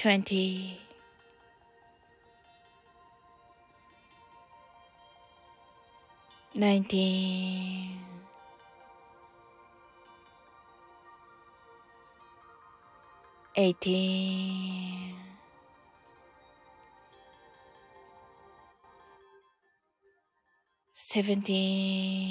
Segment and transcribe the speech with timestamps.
[0.00, 0.80] twenty,
[6.54, 8.00] nineteen,
[13.56, 15.16] eighteen,
[20.92, 22.30] seventeen,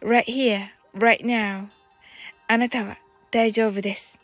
[0.00, 1.68] Right here, right now.
[2.46, 2.98] あなたは
[3.30, 4.18] 大丈夫です。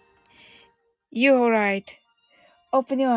[1.13, 3.09] You're alright.Open your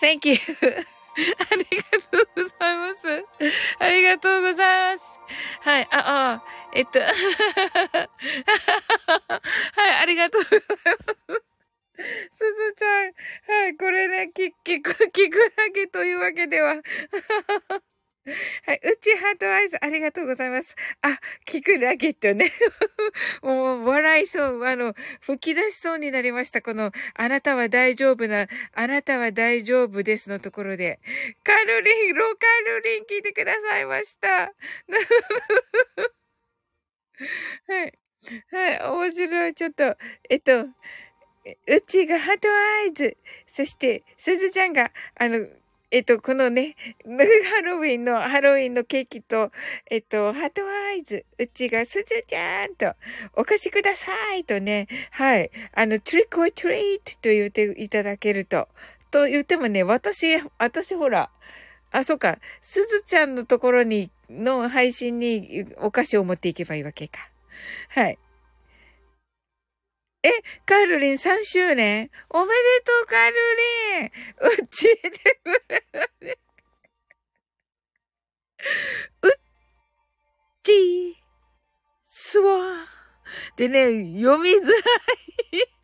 [0.00, 0.36] eyes.Thank you.
[1.16, 1.20] あ
[1.54, 1.70] りが
[2.10, 3.24] とうございます。
[3.78, 5.04] ありがとうございます。
[5.60, 6.42] はい、あ、あ、
[6.74, 7.10] えっと、 はい、
[10.02, 10.64] ありがとうございま
[11.36, 11.44] す。
[11.96, 12.02] す
[12.38, 12.82] ずち
[14.82, 16.74] く、キクラゲというわけでは。
[18.66, 18.80] はい。
[18.82, 20.74] うちハートアイズ、ありがとうございます。
[21.02, 22.50] あ、キクラゲットね。
[23.42, 24.64] もう、笑いそう。
[24.64, 26.62] あの、吹き出しそうになりました。
[26.62, 31.00] この、あなたは大丈夫な、あなたは大丈夫ですのところで。
[31.44, 34.52] カルリン、ローカルリン聞いてくださいました。
[37.68, 37.92] はい。
[38.50, 38.80] はい。
[38.80, 39.54] 面白い。
[39.54, 39.96] ちょっと、
[40.30, 40.62] えっと、
[41.66, 43.16] うちがハートアイズ。
[43.48, 45.46] そして、すずちゃんが、あの、
[45.94, 46.74] えっと、このね、
[47.06, 49.52] ハロウィンの、ハロウィンのケーキと、
[49.88, 52.94] えっと、ハートアイズ、うちがすずちゃんと、
[53.34, 58.66] お貸しくださいとね、はい、あの、トリックオトリートと言っていただけると、
[59.12, 61.30] と言ってもね、私、私ほら、
[61.92, 67.30] あ、そっか、すずちゃんのところに、の配信にお菓子を持っていけばいいわけか。
[67.90, 68.18] はい。
[70.24, 70.30] え、
[70.64, 72.10] カルリン3周年？
[72.30, 73.36] おめでとう、カル
[73.98, 74.10] リン。
[74.62, 74.90] うっちで、
[79.22, 79.32] うっ
[80.62, 81.16] ち。
[82.10, 82.86] すわ。
[83.56, 85.74] でね、読みづらい。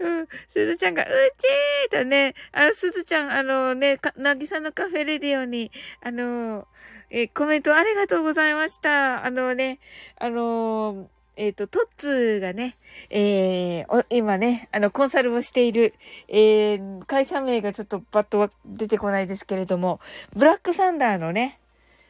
[0.00, 0.26] うん。
[0.52, 5.70] すずちゃんが、うちーとね、あの、すずちゃん、あのね、なぎさのカフェレディオに、
[6.02, 6.66] あの、
[7.10, 9.24] えコメントありがとうございました。
[9.24, 9.78] あのね、
[10.18, 12.76] あのえっ、ー、と、トッツーがね、
[13.10, 15.94] えー、今ね、あの、コンサルをしている、
[16.26, 20.00] えー、会社名がちょっとパッと出てこないですけれども、
[20.36, 21.60] ブラックサンダーのね、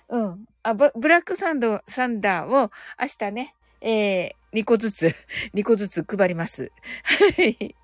[0.08, 5.14] うん、あ、ブラックサンド、サンダーを明日ね、えー、2個ずつ、
[5.54, 6.72] 2個ずつ配ります。
[7.02, 7.74] はい。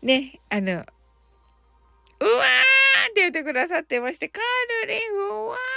[0.00, 0.84] ね、あの、うわー
[3.10, 5.69] って言ってくださってまして、カールリン、うわー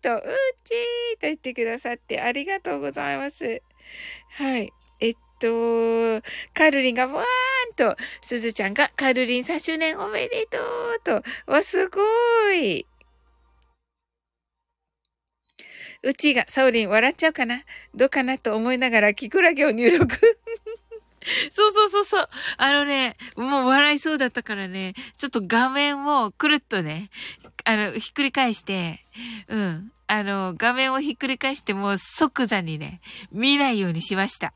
[0.00, 0.22] と、う
[0.64, 3.62] ちーと言ってくださってありがとうございます。
[4.30, 4.72] はい。
[5.00, 6.22] えっと、
[6.54, 7.24] カルリンがわー
[7.72, 12.00] んと、すずちゃんがカルリン3周年おめでとうと、わ、すご
[12.52, 12.86] い。
[16.02, 17.62] うちが、サオリン笑っちゃうかな？
[17.94, 20.16] どうかなと思いながら、キクラゲを入力。
[21.52, 22.28] そうそうそうそう。
[22.56, 27.10] あのね、もう笑いそうだったからね、ちょっと画面をくるっとね、
[27.64, 29.04] あの、ひっくり返して、
[29.48, 29.92] うん。
[30.06, 34.52] あの、画面をひっくり返してもう即座にね、見ないようにしました。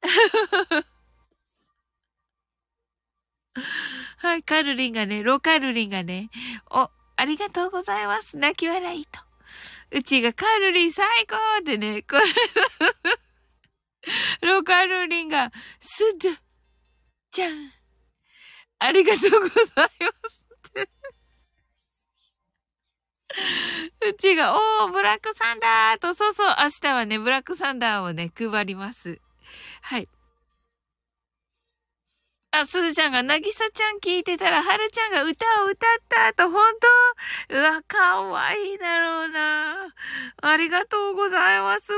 [4.18, 6.30] はい、カルリンがね、ロカルリンがね、
[6.70, 8.36] お、ありがとうございます。
[8.36, 9.20] 泣き笑いと。
[9.90, 12.22] うちがカルリン最高ってね、これ
[14.48, 16.36] ロカルリンが、すず、
[17.30, 17.72] ちゃん、
[18.78, 19.86] ありがとうございま
[20.30, 20.44] す
[24.08, 29.20] うちが、おー、ブラックサンダーと、そうそう、明日はね、ブラックサンダーをね、配ります。
[29.82, 30.08] はい。
[32.52, 36.72] あ、すずちゃんが、なぎさちゃん聞いてたら、はるちゃんが歌を歌ったと、本
[37.48, 37.56] 当？
[37.56, 39.92] うわ、かわいいだろうな。
[40.40, 41.88] ありがとうございます。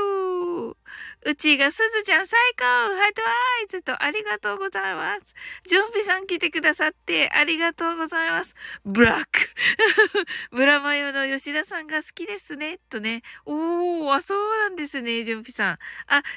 [1.25, 3.31] うちがすずちゃん最高ハートア
[3.65, 5.33] イズとありがとうございます。
[5.67, 8.53] ジョンピさん来てくださってありがとうございます。
[8.85, 9.27] ブラック
[10.51, 12.79] ブラマヨの吉田さんが好きですね。
[12.89, 13.23] とね。
[13.45, 15.73] おー、あ、そうなんですね、ジョンピさん。
[15.73, 15.77] あ、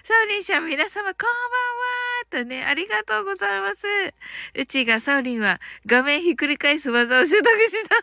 [0.02, 1.30] サウリンさん皆様こん
[2.32, 3.86] ばんはとね、ありがとうございます。
[4.54, 7.96] うちがサウリンは画面ひっくり返す技を習得した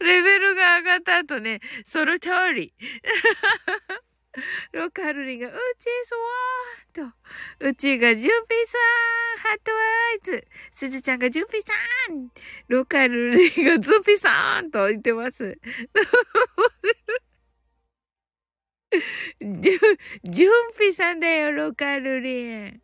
[0.00, 2.74] レベルが上がった後ね、その通り。
[4.72, 7.10] ロカルリンが、うちそわー
[7.60, 11.72] と、うちがジュンピーさん、ハットアイズ、すずちゃんがジュンピーさ
[12.12, 12.30] ん、
[12.68, 15.58] ロカルリンがズンピーさんと言ってます。
[19.40, 19.60] ジュン、
[20.24, 22.82] ジュンピさんだよ、ロカルリン。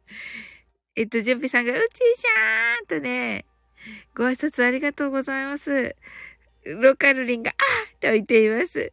[0.96, 3.44] えっと、ジュンピさんが、うちしゃーんとね、
[4.14, 5.94] ご挨拶ありがとうございます。
[6.64, 8.92] ロカルリンが、あーと言っています。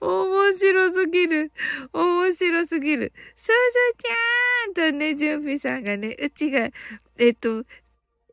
[0.00, 1.52] 面白すぎる。
[1.92, 3.12] 面白すぎる。
[3.36, 3.52] すず
[3.98, 6.70] ちゃんとね、ジュンピさんがね、うちが、
[7.18, 7.64] えっと、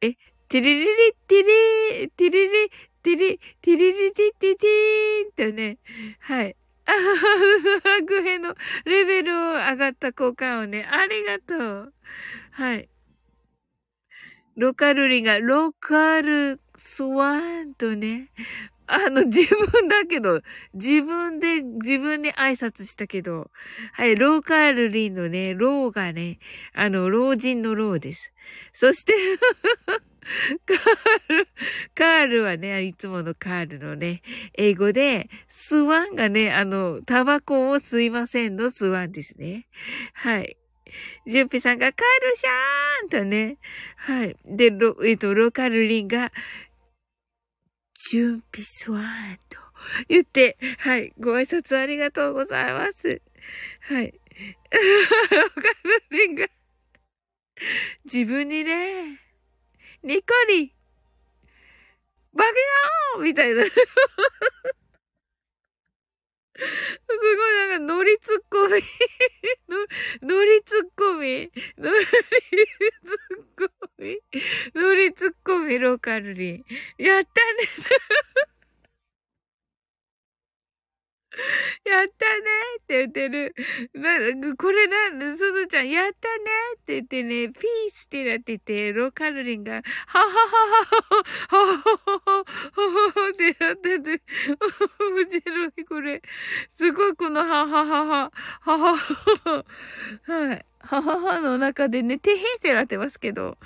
[0.01, 0.13] え、
[0.49, 0.87] ティリリリ
[1.27, 1.43] ティ
[2.01, 2.69] リ、ティリリ、
[3.01, 5.77] ティリ、ティリリティティティーンとね、
[6.19, 6.55] はい。
[6.85, 6.91] あ
[7.81, 8.55] ドラクエの
[8.85, 11.93] レベルを上がった交換をね、ありがとう。
[12.51, 12.89] はい。
[14.55, 18.29] ロカルリが、ロカルスワンとね、
[18.93, 20.41] あの、自分だけど、
[20.73, 23.49] 自分で、自分で挨拶したけど、
[23.93, 26.39] はい、ローカールリンのね、ローがね、
[26.73, 28.31] あの、老人のローです。
[28.73, 29.13] そして
[30.65, 31.47] カール、
[31.95, 34.21] カールはね、いつものカールのね、
[34.53, 39.67] 英語で、スワンがね、あの、タバコを吸いませんのスワンですね。
[40.13, 40.57] はい。
[41.25, 43.57] ジュンピさんがカールシャーンとね。
[43.95, 44.35] はい。
[44.45, 46.31] で、ロ、えっ、と、ローカルリンが、
[48.11, 49.59] 準備スワーンと
[50.07, 51.13] 言って、はい。
[51.19, 53.21] ご挨拶ありがとうございます。
[53.81, 54.13] はい。
[54.71, 56.47] ローカルリンが、
[58.05, 59.19] 自分にね、
[60.03, 60.73] ニコリ、
[62.33, 63.63] バケよーみたいな。
[66.55, 68.81] すごいなんか、ノリツッコミ。
[70.21, 71.51] ノリツッコミ。
[71.77, 72.13] ノリツ
[73.55, 74.19] ッコミ。
[74.75, 76.65] ノリツッコミローカルリン。
[76.97, 78.49] やったね。
[81.85, 82.41] やったね
[82.79, 83.55] って言ってる。
[83.93, 86.43] な、これな、すずちゃん、やったね
[86.75, 89.81] って言ってね、ピースってなってて、ローカルリンが、は
[90.19, 94.21] はははは、はははは、ははってなってて、
[94.99, 96.21] 面白い、これ。
[96.75, 98.97] すごい、この、はははは、はは
[99.45, 99.65] は、
[100.27, 100.65] はい。
[100.85, 103.57] はははの中でね、てへってなってますけど、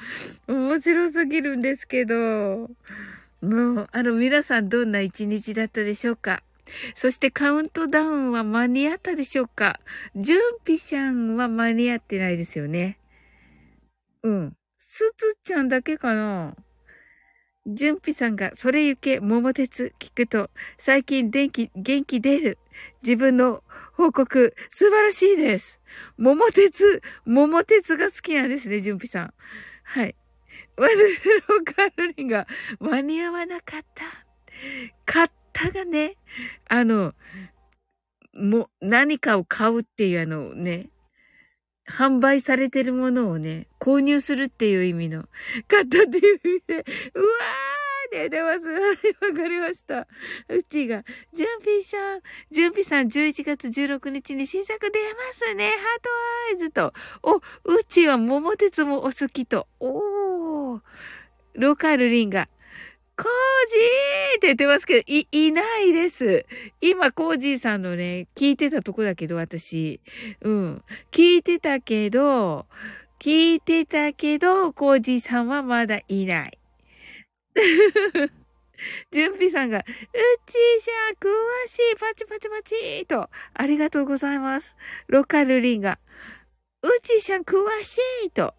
[0.48, 6.44] 面白すぎるんですけど、もう、あの、皆さんどんな一日だったでしょうか
[6.96, 9.80] そしてカウントダウンは間に合ったでしょうか？
[10.16, 13.00] ジュンピシャンは間に合ってないですよね。
[14.24, 14.58] うん。
[14.78, 16.56] スツちゃんだけかな？
[17.66, 22.58] ジュンピさんが、それゆけ、桃鉄聞くと、最近電気、元気出る。
[23.02, 23.62] 自分の
[23.94, 25.80] 報告、素晴らしいです。
[26.18, 29.34] 桃鉄、桃鉄が好きなんですね、ジュンピさん。
[29.84, 30.16] はい。
[30.78, 32.48] ワズロカルリンが
[32.80, 34.04] 間に合わなかった。
[35.06, 36.16] 買ったがね、
[36.70, 37.16] あの、
[38.34, 40.90] も、何かを買うっていうあのね、
[41.90, 45.26] 販売されてるものをね、購入するっていう意味の、
[45.68, 48.66] 買ったっていう意味で、うわーってます。
[48.68, 50.08] はい、わかりました。
[50.48, 52.22] うちが、ジュンピーさん、
[52.52, 55.70] ジュンピさん11月16日に新作出ますね。
[55.70, 56.10] ハート
[56.52, 56.94] アイズと。
[57.24, 59.68] お、うちは桃鉄もお好きと。
[59.80, 60.82] おー。
[61.56, 62.48] ローカルリンが、
[63.18, 66.46] コージーって言ってますけど、い、いないです。
[66.82, 70.00] 今、コージーさんのね、聞いてたとこだけど、私。
[70.42, 70.84] うん。
[71.12, 72.68] 聞いてたけど、
[73.20, 76.60] 聞いてたけど、コージーさんはまだいない。
[79.12, 81.28] ジュンピさんが、うちしゃ、詳
[81.68, 84.76] しい、パチパチパチーと、ありがとうございます。
[85.08, 85.98] ロカルリンが、
[86.84, 88.54] うちしゃ、詳しいと、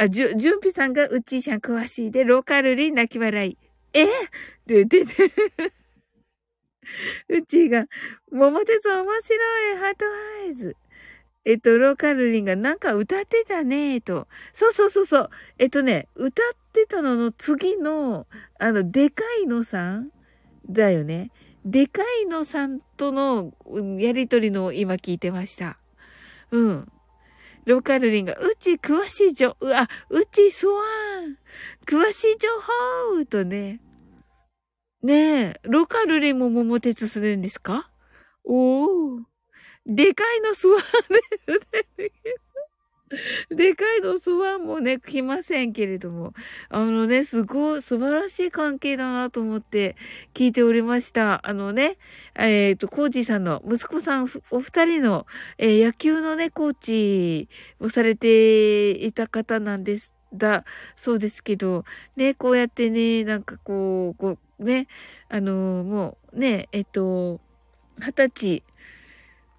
[0.00, 3.58] あ、じゅ、じゅんぴさんがうちーしゃん詳しいで、ローカルリン泣き笑い。
[3.94, 4.06] え？
[4.64, 5.12] で、で、で、
[7.28, 7.86] うちーが、
[8.30, 10.04] 桃鉄面白い、ハート
[10.44, 10.76] アイズ。
[11.44, 14.28] えっと、ローカルリンがなんか歌ってたね、と。
[14.52, 15.30] そうそうそうそう。
[15.58, 18.26] えっとね、歌ってたのの次の、
[18.60, 20.10] あの、でかいのさん
[20.68, 21.30] だよね。
[21.64, 23.52] でかいのさんとの
[23.98, 25.78] やりとりの今聞いてました。
[26.52, 26.92] うん。
[27.68, 30.80] ローカルリンが、うち詳しい情、う、わ、うちスワ
[31.20, 31.36] ン
[31.86, 32.48] 詳しい情
[33.18, 33.82] 報とね。
[35.02, 37.90] ねえ、ローカルリンも桃鉄するんですか？
[38.42, 39.22] おー。
[39.84, 40.82] でかいのスワン
[41.98, 42.10] で
[43.50, 46.34] でかいのスワンもね、来ませんけれども、
[46.68, 49.96] あのね、すごい素晴らしい関係だなと思って
[50.34, 51.46] 聞いておりました。
[51.46, 51.96] あのね、
[52.34, 55.26] えっ、ー、と、コージーさんの息子さんお二人の、
[55.58, 57.48] えー、野球のね、コーチ
[57.80, 60.14] をされていた方なんです。
[60.34, 60.64] だ、
[60.96, 61.84] そうですけど、
[62.16, 64.88] ね、こうやってね、なんかこう、こう、ね、
[65.28, 67.40] あのもう、ね、えっ、と、
[67.98, 68.62] 二十歳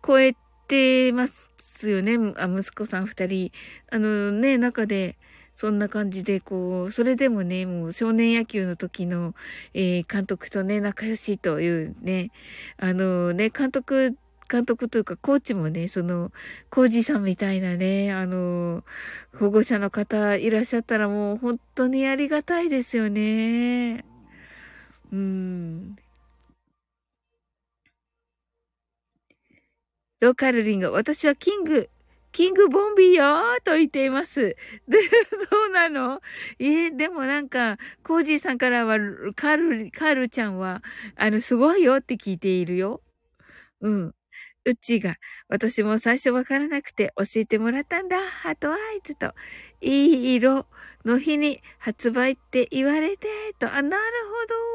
[0.06, 0.36] 超え
[0.68, 1.49] てます
[1.80, 2.18] すよね。
[2.38, 3.52] あ息子さん二人。
[3.90, 5.16] あのね、中で、
[5.56, 9.34] そんな感じで、こう、それでもね、もう少年野球の時の、
[9.74, 12.32] えー、監督とね、仲良しというね、
[12.78, 14.18] あのね、監督、
[14.50, 16.32] 監督というか、コーチもね、その、
[16.70, 18.84] コージさんみたいなね、あの、
[19.38, 24.06] 保護者の方いらっしゃったらもう本当にありがたいですよね。
[25.14, 25.96] うん。
[30.20, 31.90] ロカルリンが、私はキング、
[32.34, 34.56] キングボンビーよーと言っています。
[34.88, 35.00] で、
[35.50, 36.22] そうなの？
[36.60, 38.98] えー、でもなんか、コージーさんからは、
[39.36, 40.84] カール、カールちゃんは、
[41.16, 43.02] あの、すごいよって聞いているよ。
[43.82, 44.16] うん。
[44.66, 45.16] うちが、
[45.50, 48.18] 私も最初わからなくて教えてもらったんだ。
[48.30, 49.34] ハートアイズと。
[49.82, 50.68] いい色
[51.06, 53.28] の日に発売って言われて、
[53.60, 53.68] と。
[53.74, 54.69] あ、なるほど。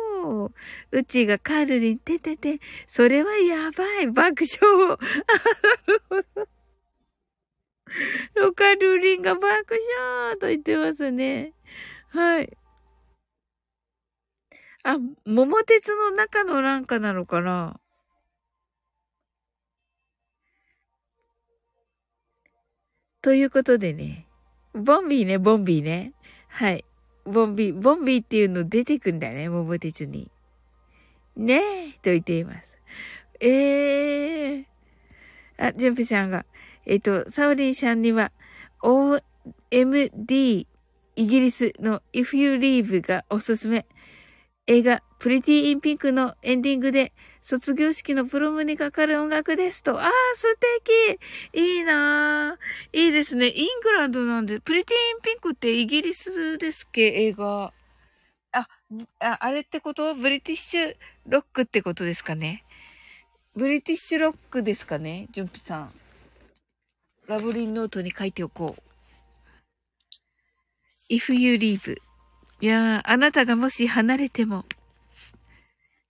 [0.91, 4.07] うちがカルリンててて、それはやばい。
[4.09, 4.99] 爆笑。
[8.35, 11.53] ロカルリンが爆笑と言ってますね。
[12.09, 12.57] はい。
[14.83, 17.81] あ、桃鉄の中のなんかなのかな？
[23.23, 24.27] ということでね、
[24.75, 26.13] ボンビーね、ボンビーね。
[26.49, 26.85] はい。
[27.25, 30.31] ボンビー、ボンビーっていうの出てくんだね、桃鉄に。
[31.37, 32.79] ねえ、と言っています。
[33.41, 34.65] ええー。
[35.59, 36.45] あ、ジュンピさんが、
[36.87, 38.33] えっ、と、サウリンさんには、
[38.83, 40.67] OMD
[41.17, 43.87] イギリスの If You Leave がおすすめ。
[44.67, 47.13] 映画、プリティインピンクのエンディングで、
[47.45, 50.01] 卒業式のプロムにかかる音楽ですと。
[50.01, 50.47] ああ、素
[51.53, 52.99] 敵いいなぁ。
[52.99, 53.49] いいですね。
[53.49, 57.03] イングランドなんで、プリティインピンクってイギリスですっけ？
[57.03, 57.75] 映画。
[58.53, 58.67] あ、
[59.21, 60.15] あ、あれってこと？
[60.15, 60.97] ブリティッシュ
[61.27, 62.65] ロックってことですかね？
[63.55, 65.29] ブリティッシュロックですかね？
[65.31, 65.93] ジュンピさん。
[67.27, 68.83] ラブリンノートに書いておこう。
[71.11, 71.99] if you leave
[72.63, 74.65] いや、あなたがもし離れても。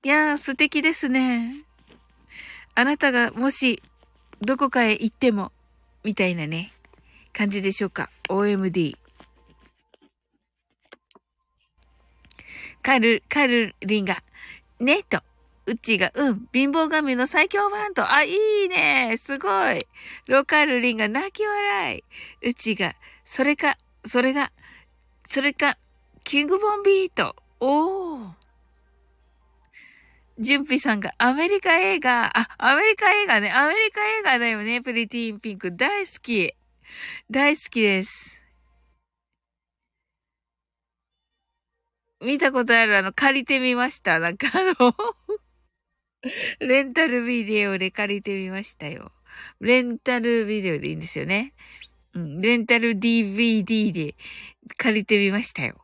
[0.04, 1.50] いやー、素敵ですね。
[2.75, 3.82] あなたがもし、
[4.42, 5.50] どこかへ行っても、
[6.04, 6.73] みたいなね、
[7.32, 8.11] 感じでしょうか。
[8.28, 8.99] OMD。
[12.82, 14.23] カル、カルリンが、
[14.78, 15.23] ねと、
[15.64, 18.34] うちが、うん、貧乏神の最強版と、あ、い
[18.66, 19.87] いねすごい
[20.26, 22.04] ロカルリンが泣き笑い。
[22.46, 22.94] うちが、
[23.25, 24.52] それか、それが、
[25.30, 25.78] それか、
[26.25, 27.34] キングボンビート。
[27.61, 28.43] おー。
[30.38, 33.53] ジュンピさんがアメリカ映画、あ、アメリカ映画ね。
[33.53, 34.83] アメリカ映画だよね。
[34.83, 35.76] プリティーンピンク。
[35.76, 36.53] 大好き。
[37.31, 38.43] 大好きです。
[42.21, 44.19] 見たことあるあの、借りてみました。
[44.19, 44.95] なんかあの
[46.59, 49.12] レンタルビデオで借りてみましたよ。
[49.61, 51.53] レンタルビデオでいいんですよね。
[52.14, 54.17] うん、レンタル DVD で
[54.76, 55.76] 借りてみましたよ。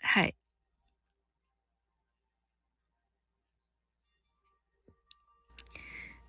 [0.00, 0.37] はい。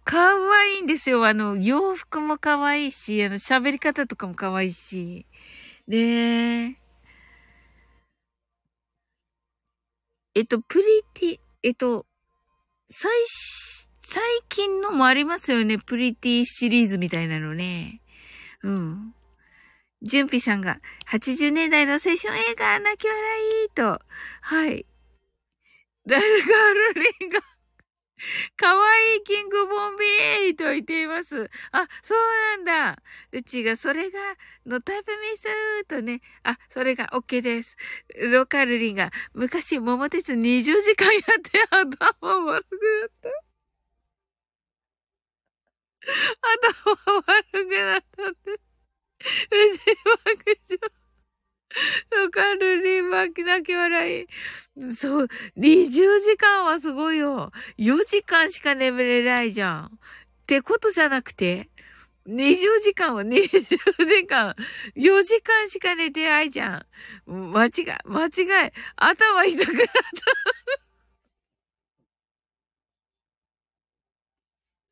[0.09, 1.23] かわいいんですよ。
[1.27, 5.27] あの、洋服もかわいいし、あの、喋り方とかもかわいいし。
[5.87, 6.79] ね
[10.33, 12.07] えっと、プリティ、えっと、
[12.89, 13.11] 最、
[14.01, 15.77] 最近のもありますよね。
[15.77, 18.01] プリティシリーズみたいなのね。
[18.63, 19.13] うん。
[20.01, 20.79] ジュンピさんが、
[21.11, 24.01] 80年代の青春映画、泣き笑いと、
[24.41, 24.87] はい。
[26.07, 27.41] ラルガールリンが、
[28.55, 31.49] かわいいキングボンビーと言っています。
[31.71, 32.17] あ、そう
[32.65, 33.01] なんだ。
[33.31, 34.19] うちがそれが、
[34.65, 36.21] のタイプミスとね。
[36.43, 37.77] あ、それが OK です。
[38.31, 43.49] ロカルリンが、昔桃鉄20時間やって頭悪くなった。
[46.83, 48.51] 頭悪くなったって。
[48.51, 49.85] うち
[50.25, 50.98] 爆笑。
[52.11, 54.27] わかるリン巻き泣き笑い。
[54.95, 55.27] そう、
[55.57, 57.51] 20時間はすごいよ。
[57.77, 59.85] 4時間しか眠れないじゃん。
[59.85, 59.89] っ
[60.45, 61.69] てことじゃなくて、
[62.27, 64.55] 20時間は20時間、
[64.95, 66.85] 4時間しか寝てないじゃ
[67.27, 67.51] ん。
[67.53, 67.71] 間違い、
[68.05, 70.88] 間違い、頭痛くなった。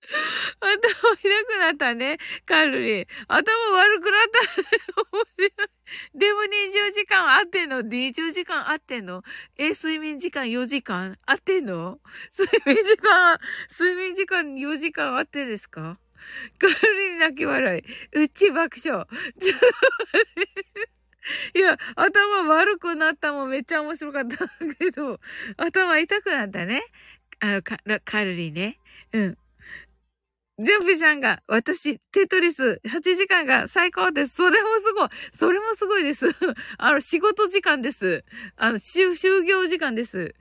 [0.59, 0.77] 頭
[1.15, 3.05] 痛くなったね、カルリン。
[3.27, 4.39] 頭悪くなった。
[6.17, 9.23] でも20時間合ってんの ?20 時間合ってんの？
[9.57, 11.99] え、睡眠時間4時間合ってんの？
[12.37, 13.39] 睡眠時間、
[13.69, 15.99] 睡眠時間4時間合ってですか？
[16.57, 17.83] カルリン泣き笑い。
[18.23, 19.05] うち爆笑。
[19.39, 20.53] ちょっと待っ
[21.53, 21.59] て。
[21.59, 25.19] いや、頭悪くなったもめっちゃ面白かったけど、
[25.57, 26.81] 頭痛くなったね。
[27.39, 28.79] あの、カルリンね。
[29.13, 29.37] うん。
[30.59, 34.33] ジュンピちゃんが、私、テトリス8時間が最高です。
[34.37, 35.09] それもすごい。
[35.31, 36.29] それもすごいです。
[36.79, 38.25] あの、仕事時間です。
[38.55, 40.33] あの、就、就業時間です。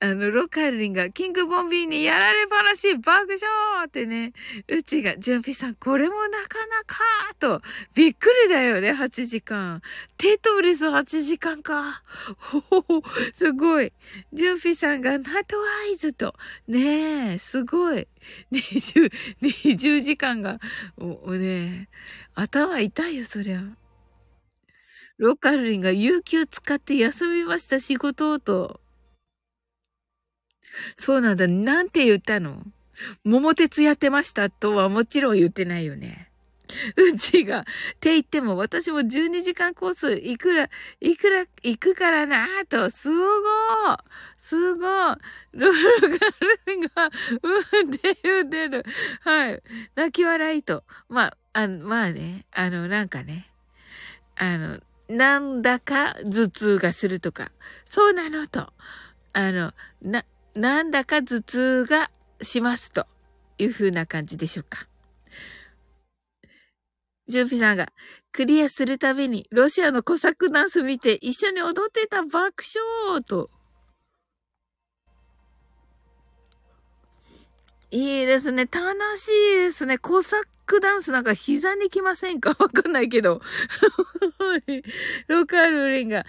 [0.00, 4.32] あの、ロカリンが、キングボンビーにやられ話、爆笑ってね、
[4.68, 6.98] うちが、ジュンピさん、これもなかなか、
[7.38, 7.62] と、
[7.94, 9.82] びっくりだよね、8時間。
[10.18, 12.02] テトリス8時間か。
[12.36, 13.02] ほほほ、
[13.32, 13.92] すごい。
[14.32, 16.34] ジュンピさんが、ナトワイズと、
[16.66, 18.08] ねえ、すごい。
[18.52, 19.10] 20、
[19.42, 20.58] 20時間が、
[20.98, 21.88] お、おねえ
[22.34, 23.62] 頭痛いよ、そりゃ。
[25.16, 28.80] ロカルリンが有給使って休みました、仕事と。
[30.96, 31.46] そうなんだ。
[31.48, 32.62] なんて言ったの？
[33.24, 36.30] 桃鉄やってましたとはもちろん言ってないよね。
[36.96, 37.64] うちが、っ
[38.00, 43.98] て言っても私も12時間コースいくら、いくら、行くからなぁと、すごー
[44.38, 45.16] すごい
[45.52, 46.26] ルールガ
[46.66, 47.10] ルが、
[47.42, 48.84] うんって言うてる。
[49.20, 49.62] はい。
[49.94, 50.84] 泣き笑いと。
[51.08, 53.50] まあ、あの、まあね、あの、なんかね、
[54.36, 57.52] あの、なんだか頭痛がするとか、
[57.84, 58.72] そうなのと。
[59.32, 60.24] あの、な、
[60.54, 63.06] なんだか頭痛がしますと
[63.58, 64.86] いう風な感じでしょうか。
[67.26, 67.88] ジュンピさんが、
[68.32, 72.62] クリアするたびに、ロシアのコサクダンス見て、一緒に踊ってた爆
[73.08, 73.50] 笑と。
[77.90, 78.66] いいですね。
[78.66, 79.98] 楽しいですね。
[79.98, 82.50] コサクダンスなんか膝に来ませんか？
[82.58, 83.40] わかんないけど。
[85.28, 86.24] ロカルリンが、う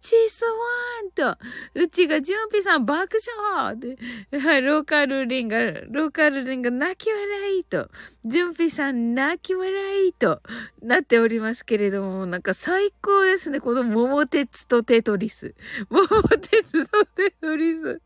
[0.00, 1.38] ちスワンと、
[1.74, 3.18] うちがジュンピさん爆
[3.52, 3.96] 笑で、
[4.38, 5.58] はい、ロカルリンが、
[5.90, 7.90] ロカルリンが泣き笑いと、
[8.24, 10.40] ジュンピさん泣き笑いと
[10.82, 13.60] なっておりますけれども、なんか最高ですね。
[13.60, 15.54] この桃鉄とテトリス。
[15.90, 18.00] 桃鉄とテトリス。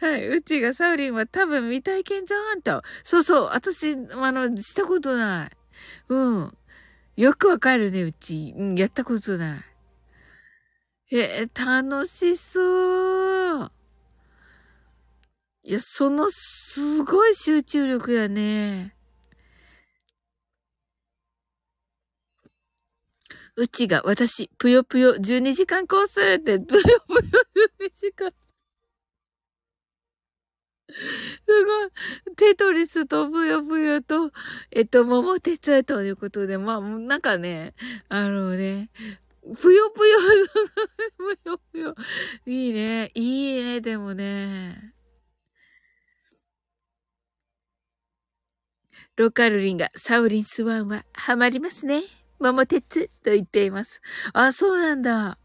[0.00, 2.82] はい、うちがサウリンは多分未体験じゃんと。
[3.04, 5.21] そうそう、私、あの、したことない。
[6.08, 6.56] うん。
[7.16, 8.54] よくわかるね、うち。
[8.56, 9.60] うん、やったことない。
[11.14, 13.72] えー、楽しそう。
[15.64, 18.96] いや、その、すごい集中力やね。
[23.56, 27.20] うちが、私、ぷよぷよ12時間コースって、ぷよぷよ
[27.78, 28.32] 12時間。
[30.92, 32.36] すごい。
[32.36, 34.30] テトリスとブヨブヨと、
[34.70, 37.74] えっと、桃鉄ということで、まあ、なんかね、
[38.08, 38.90] あのね、
[39.60, 40.18] ぷよぷよ、
[41.44, 41.94] ぷよぷよ。
[42.46, 43.10] いいね。
[43.14, 44.94] いいね、でもね。
[49.16, 52.02] ロカルリンがサウリンスワンはハマりますね。
[52.38, 54.00] 桃鉄と言っています。
[54.32, 55.38] あ、そうなんだ。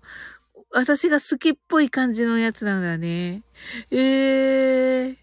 [0.71, 3.43] 私が好きっぽい感じのやつなんだね。
[3.91, 5.16] ええー。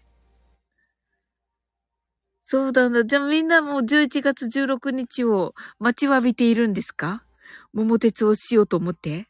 [2.47, 3.03] そうなんだ。
[3.03, 7.23] じゃあみんなもう11月16日を待ちわびているんですか？
[7.73, 9.27] 桃鉄をしようと思って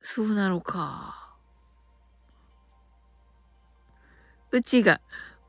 [0.00, 1.36] そうなのか。
[4.52, 5.00] うちが、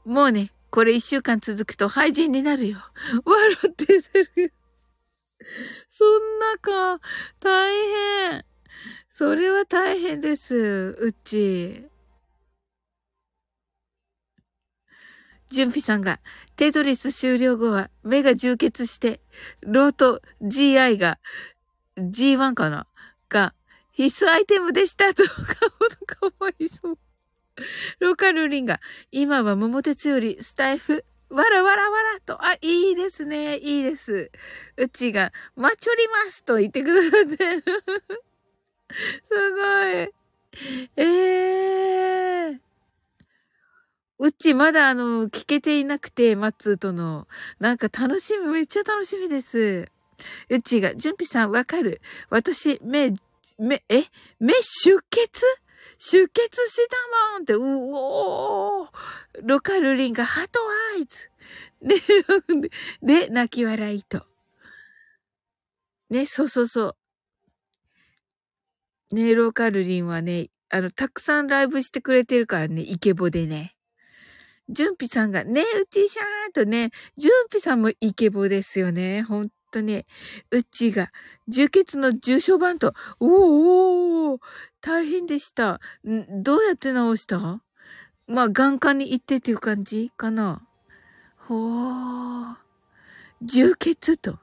[0.06, 2.80] もうね、これ一週間続くと廃人になるよ。
[3.24, 4.04] 笑ってる。
[5.90, 7.00] そんなか、
[7.40, 7.72] 大
[8.32, 8.46] 変。
[9.10, 11.91] それは大変です、うち。
[15.52, 16.20] ジュンピさんが、
[16.56, 19.20] テトリス終了後は目が充血して、
[19.62, 21.20] ロート GI が
[21.98, 22.88] G1 かな？
[23.30, 23.54] が
[23.92, 25.32] 必須アイテムでしたと、か
[26.40, 26.98] わいそう。
[28.00, 28.80] ローカルリンが、
[29.12, 34.32] 今は桃鉄よりスタイフ、わらわらわらと、あ、いいですね、いいです。
[34.78, 37.64] うちが、まちょりますと言ってくださって。
[39.30, 40.14] すごい。
[40.98, 42.71] ええー。
[44.22, 47.28] うちまだあの、聞けていなくて、マッツーとの。
[47.60, 49.90] なんか楽しみ、めっちゃ楽しみです。
[50.48, 53.14] うちが、純ぴさんわかる私、目、
[53.58, 54.04] 目、え？
[54.40, 55.44] 目出血？
[55.98, 56.88] 出血し
[57.32, 58.90] たもんって、うおー
[59.42, 60.60] ロカルリンがハト
[60.96, 61.32] アイズ。
[61.82, 61.96] で、
[63.26, 64.28] で、泣き笑いと。
[66.12, 66.96] ね、そうそうそ
[69.12, 69.16] う。
[69.16, 73.76] ね、ロカルリンはね、あの、たくさんライブしてくれてるからね、イケボでね。
[74.72, 79.22] ジュンピさんが、ねうちしゃーんとね、ジュンピさんもイケボですよね。
[79.24, 80.06] ほんとね。
[80.50, 81.12] うちが、
[81.48, 84.42] 充血の重症版と、おーおー
[84.82, 85.80] 大変でした。
[86.04, 87.62] どうやって治した？
[88.28, 90.66] まあ、眼科に行ってっていう感じかな。
[91.36, 92.56] ほー。
[93.42, 94.40] 充血と。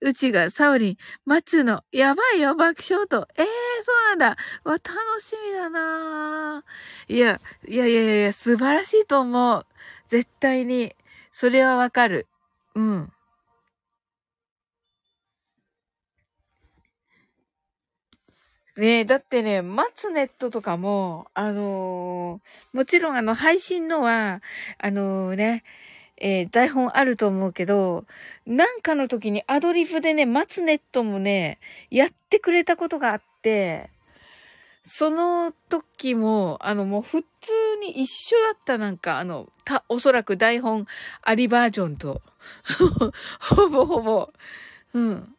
[0.00, 3.26] うちがサウリン、松の、やばいよ、爆笑と。
[3.36, 3.46] ええー、
[3.84, 4.36] そうなんだ。
[4.64, 4.88] わ、楽
[5.20, 6.64] しみだな
[7.06, 9.66] いや、いやいやいや、素晴らしいと思う。
[10.08, 10.94] 絶対に。
[11.30, 12.26] それはわかる。
[12.74, 13.12] うん。
[18.76, 24.42] ねえ、だってね、マツネットとかも、あのー、もちろんあの、配信のは、
[24.78, 25.62] あのー、ね、
[26.16, 28.04] えー、台本あると思うけど、
[28.46, 31.58] なんかの時にアドリブでね、マツネットもね、
[31.90, 33.90] やってくれたことがあって、
[34.82, 37.26] その時も、あの、もう普通
[37.80, 40.86] に一緒だったなんか、あの、た、おそらく台本
[41.22, 42.20] ありバージョンと。
[43.40, 44.30] ほぼほぼ。
[44.92, 45.34] うん。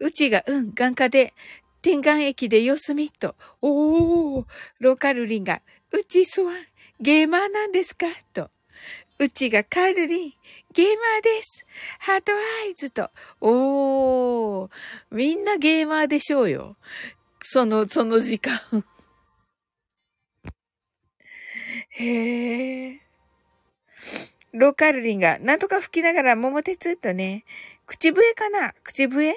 [0.00, 1.34] うちが、うん、眼科で、
[1.82, 3.36] 天眼液で様子見と。
[3.62, 4.46] おー、
[4.80, 6.56] ローカルリンが、うちスワン、
[7.00, 8.06] ゲーマーなんですか？
[8.32, 8.50] と。
[9.20, 10.32] うちがカルリン、
[10.72, 11.66] ゲーマーです。
[11.98, 12.36] ハートア
[12.70, 13.10] イズと。
[13.40, 14.70] おー、
[15.10, 16.76] みんなゲーマーでしょうよ。
[17.42, 18.56] その、その時間。
[21.90, 23.00] へえ。
[24.52, 27.44] ローカルリンが、なんとか吹きながら桃鉄とね、
[27.86, 28.72] 口笛かな？
[28.84, 29.34] 口笛？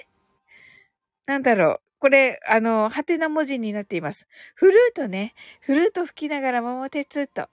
[1.26, 1.82] なんだろう。
[2.02, 4.28] これ、あの、はてな文字になっています。
[4.56, 5.36] フルートね。
[5.62, 7.48] フルート吹きながら桃鉄と。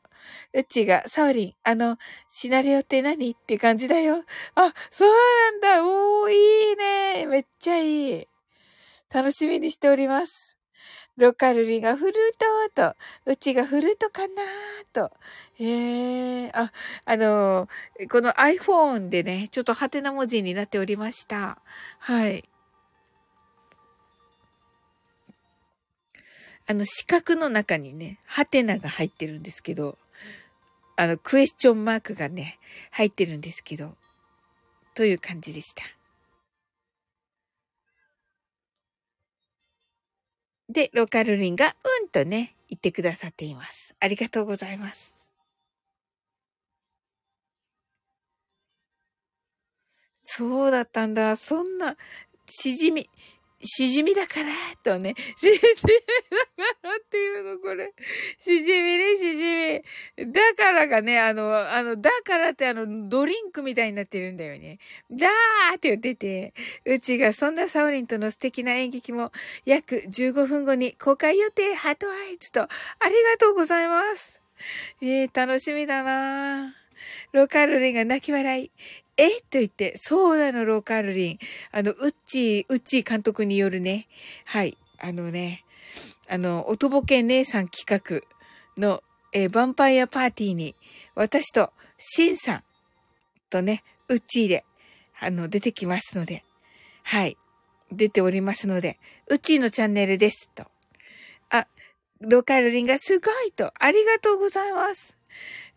[0.54, 1.98] うちが、サオリン、あの、
[2.30, 3.30] シナリオって何？
[3.32, 4.24] って感じだよ。
[4.54, 5.86] あ、そうなんだ。
[5.86, 7.26] おー、いいね。
[7.26, 8.28] めっちゃいい。
[9.12, 10.58] 楽しみにしております。
[11.18, 12.14] ロカルリがフルー
[12.74, 14.34] トと、うちがフルートかな
[14.94, 15.12] と。
[15.56, 16.72] へえ、あ、
[17.06, 17.68] あの
[18.10, 21.60] この iPhone でね、ちょっとハテナ文字になっておりました。
[22.00, 22.47] はい。
[26.70, 29.96] あの、四角の中にね、ハテナが入ってるんですけど、
[30.96, 32.58] あの、クエスチョンマークがね、
[32.90, 33.96] 入ってるんですけど、
[34.94, 35.82] という感じでした。
[40.68, 43.96] で、ローカルリンが、うんとね、言ってくださっています。
[43.98, 45.14] ありがとうございます。
[50.22, 51.36] そうだったんだ。
[51.36, 51.96] そんな、
[52.46, 53.08] しじみ、
[53.60, 54.50] しじみだから、
[54.84, 55.14] とね。
[55.36, 57.92] しじみだからっていうの、これ。
[58.38, 59.82] しじみね、しじ
[60.24, 60.32] み。
[60.32, 64.78] だからがね、あの、あの、だからってあの、ドリンクみたいになってるんだよね。
[65.10, 69.32] だーって言ってて、うちがそんなサオリンとの素敵な演劇も
[69.64, 72.68] 約15分後に公開予定、ハートアイズと、あ
[73.08, 74.40] りがとうございます。
[75.00, 76.74] えー、楽しみだな
[77.32, 78.70] ロカルリンが泣き笑い。
[79.18, 79.28] え？
[79.28, 81.38] と言って、そうなの、ローカルリン。
[81.72, 84.06] あの、ウッチー、ウッチー監督によるね、
[84.44, 85.64] はい、あのね、
[86.28, 89.02] あの、おとぼけ姉さん企画の、
[89.32, 90.76] えー、ヴァンパイアパーティーに、
[91.14, 92.62] 私と、シンさん
[93.50, 94.64] とね、ウッチーで、
[95.18, 96.44] あの、出てきますので、
[97.02, 97.36] はい、
[97.90, 100.66] 出ておりますので、ウッチーのチャンネルです、と。
[101.50, 101.66] あ、
[102.20, 105.16] ローカルリンがすごいと、ありがとうございます。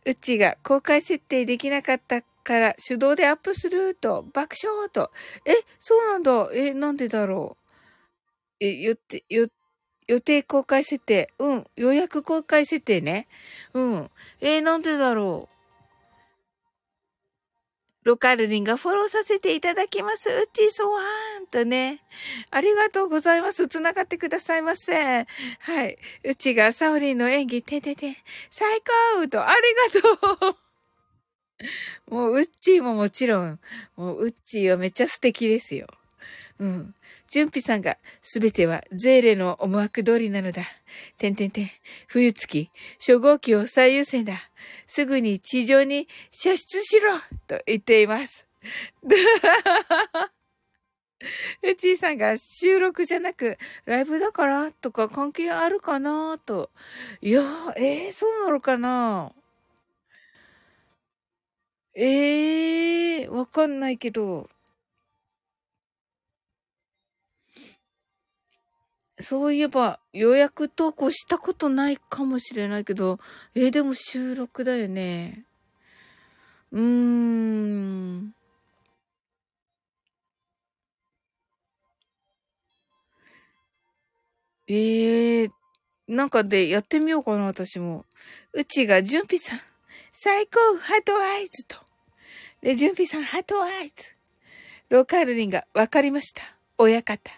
[0.05, 5.11] うちが公開設定できなかったから手動でアップすると、爆笑と。
[5.45, 6.49] え、そうなんだ。
[6.53, 8.65] え、なんでだろう。
[8.65, 9.23] え、予定、
[10.07, 11.33] 予定公開設定。
[11.39, 11.67] うん。
[11.75, 13.27] 予約公開設定ね。
[13.73, 14.11] うん。
[14.41, 15.51] え、なんでだろう。
[18.03, 20.29] ロカルリンがフォローさせていただきます。
[20.29, 22.01] うちそわーんとね。
[22.49, 23.67] ありがとうございます。
[23.67, 25.27] つながってくださいませ。
[25.59, 25.97] はい。
[26.23, 28.15] うちがサオリンの演技、ててて、
[28.49, 28.81] 最
[29.19, 29.53] 高と、あ
[29.93, 30.70] りがとう
[32.09, 33.59] もう、ウッチーももちろん、
[33.95, 35.87] もう、ウッチーはめっちゃ素敵ですよ。
[36.59, 36.95] うん。
[37.29, 40.63] 純ピさんが、すべてはゼーレの思惑通りなのだ。
[41.17, 41.71] てんてんてん。
[42.07, 42.69] 冬月、
[42.99, 44.49] 初号機を最優先だ。
[44.85, 48.45] すぐに地上に射出しろと言っています。
[51.63, 56.69] うちーさんが収録じゃなく、ライブだからとか関係あるかなと。
[57.21, 57.43] いや
[57.77, 59.31] ええー、そうなのかな
[61.93, 64.49] ええー、わかんないけど。
[69.19, 73.19] そういえば予約投稿したことないかもしれないけど、
[73.55, 75.45] えー、でも収録だよね。
[76.71, 78.33] うーん。
[84.67, 85.51] ええー、
[86.07, 88.05] なんかでやってみようかな、私も。
[88.53, 89.59] うちが、じゅんぴさん、
[90.23, 91.77] 最高ハートアイズと。
[92.61, 93.93] で、じゅんぴさん、ハートアイズ。
[94.89, 96.43] ローカールリンが、わかりました。
[96.77, 97.31] 親方。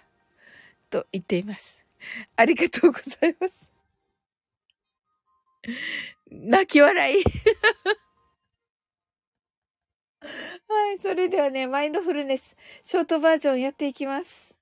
[0.90, 1.82] と言っています。
[2.36, 3.72] ありがとうございます。
[6.30, 7.24] 泣き笑い。
[10.68, 14.54] はい、それではね、マインドフルネス、ショートバージョンやっていきます。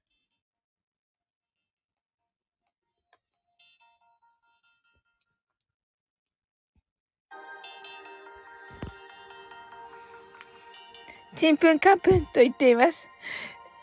[11.36, 13.08] ちんぷんかんぷんと言っています。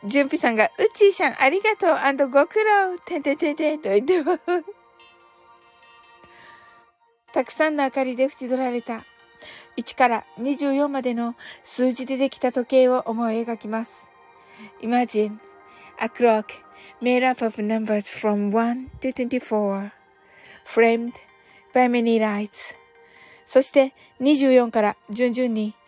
[0.04, 4.42] じゅんぴさんが、うちーさんありがとうご苦労てんてんてんてんと言ってます。
[7.32, 9.04] たくさんの明かりで縁取られた
[9.76, 14.08] 1から24までの数字でできた時計を思い描きます。
[14.82, 15.38] Imagine
[15.98, 16.46] a clock
[17.00, 19.90] made up of numbers from 1 to 24
[20.66, 21.12] framed
[21.72, 22.74] by many lights
[23.46, 25.74] そして24から順々に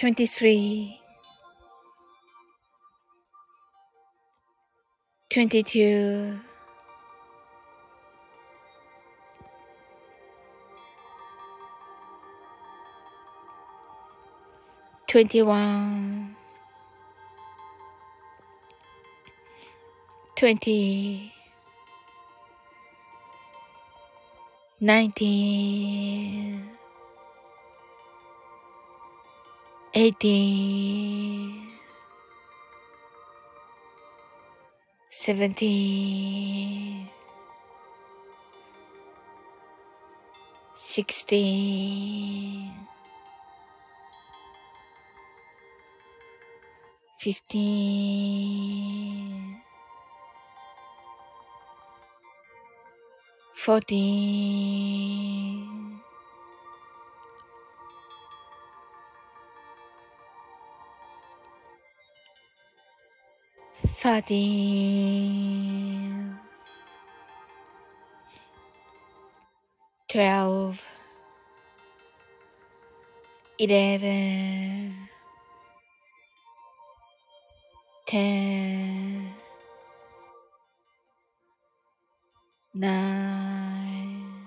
[0.00, 0.98] 23
[5.28, 6.40] 22
[15.06, 16.34] 21
[20.34, 21.32] 20
[24.80, 26.79] 19
[29.94, 31.66] eighteen,
[35.10, 37.08] seventeen,
[40.76, 42.70] sixteen,
[47.18, 48.30] fifteen,
[53.56, 54.70] fourteen.
[63.86, 65.40] thirteen,
[70.08, 70.82] twelve,
[73.58, 74.94] eleven,
[78.06, 79.30] ten,
[82.74, 84.44] nine,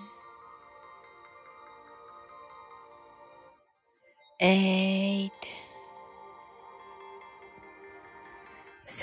[4.40, 5.33] eight.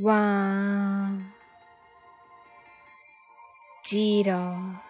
[0.00, 1.18] 1
[3.90, 4.80] 0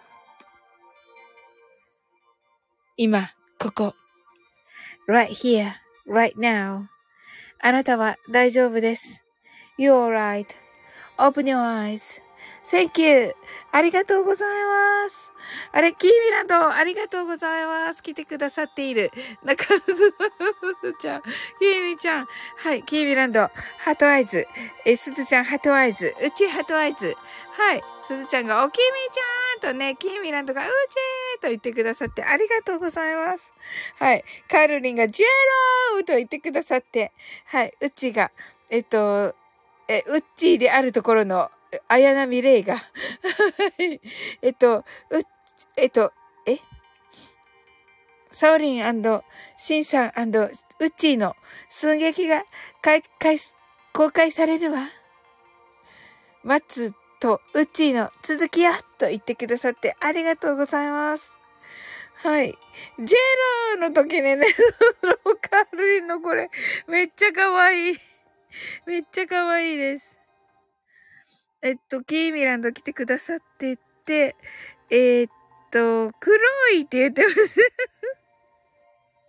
[2.95, 3.95] 今、ここ。
[5.07, 5.71] right here,
[6.07, 6.85] right now.
[7.59, 9.23] あなたは大丈夫です。
[9.79, 10.45] You're
[11.17, 12.01] alright.Open your eyes.
[12.71, 13.35] Thank you.
[13.71, 15.29] ありがとうございます。
[15.71, 18.03] あれ、キーミランド、ありがとうございます。
[18.03, 19.11] 来てくださっている。
[19.43, 20.13] 中津
[20.99, 21.21] ちゃん、
[21.59, 22.27] キーミちゃん。
[22.57, 23.41] はい、キーミランド、
[23.79, 24.47] ハートアイズ。
[24.85, 26.13] え、すずちゃん、ハートアイズ。
[26.21, 27.15] うち、ハートアイズ。
[27.51, 28.81] はい、すずちゃんが、おきみ
[29.13, 33.51] ちゃんとね、キーミランドが、うちーと言ってくださって、ありがとうございます。
[33.97, 35.25] はい、カルリンが、ジェ
[35.93, 37.11] ローと言ってくださって、
[37.45, 38.31] はい、うちが、
[38.69, 39.35] えっと、
[39.87, 41.49] え、うっちーであるところの、
[41.87, 42.77] 綾波レイが、
[44.41, 45.23] えっと、うっ、
[45.77, 46.13] えっと、
[46.45, 46.57] え？
[48.31, 48.83] サオリン
[49.57, 50.51] シンさんウッ
[50.95, 51.35] チーの
[51.67, 52.43] 寸劇が
[52.81, 53.37] 開開
[53.93, 54.87] 公開されるわ。
[56.43, 61.37] マツとウッチーの続きやと言ってくださってありがとうございます。
[62.15, 62.57] はい。
[62.99, 63.17] ジェ
[63.79, 64.37] ローの時にね、
[65.01, 66.49] ローカルリンのこれ、
[66.87, 67.97] めっちゃ可愛い。
[68.85, 70.18] めっちゃ可愛いです。
[71.61, 74.35] えっと、キーミランド来てくださってて、
[74.89, 75.31] えー、っ
[75.71, 77.59] と、黒いって言ってます。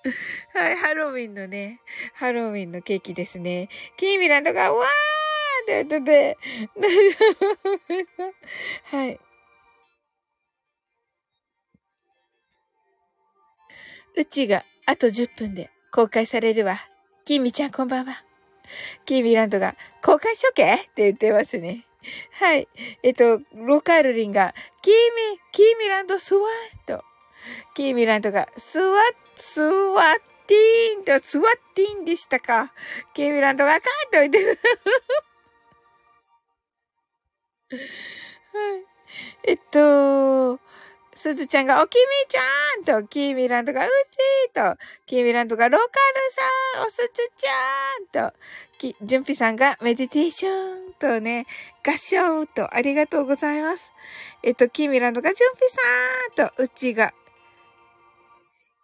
[0.54, 1.80] はい、ハロウィンのね、
[2.14, 3.68] ハロウィンのケーキですね。
[3.96, 4.88] キーミランドが、わー
[5.64, 6.38] って言ってて、
[8.84, 9.20] はい。
[14.16, 16.78] うちがあと10分で公開されるわ。
[17.24, 18.24] キーミちゃんこんばんは。
[19.04, 21.86] キーミランドが公開処刑って言ってますね。
[22.32, 22.68] はい。
[23.02, 24.94] えっと、ロカールリンが、キー
[25.32, 26.48] ミ、キーミランドスワ
[26.84, 27.04] ッと。
[27.74, 29.02] キーミランドが、スワッ、
[29.36, 32.72] スワッティーンと、スワッティーンでしたか。
[33.14, 34.58] キーミランドがカーンと言ってる。
[37.70, 37.76] は
[38.78, 38.84] い。
[39.44, 40.58] えっと、
[41.20, 45.90] すずちゃんが、おきみちゃんと、キーミランドが、うちーと、キーミランドが、ロカル
[46.74, 48.37] さん、おすつちゃんと、
[48.79, 51.46] き、じゅんぴさんが、メディテーションとね、
[51.87, 53.92] 合唱と、ありがとうございます。
[54.42, 57.12] えっと、キーミランドが、じゅんぴさんと、うちが、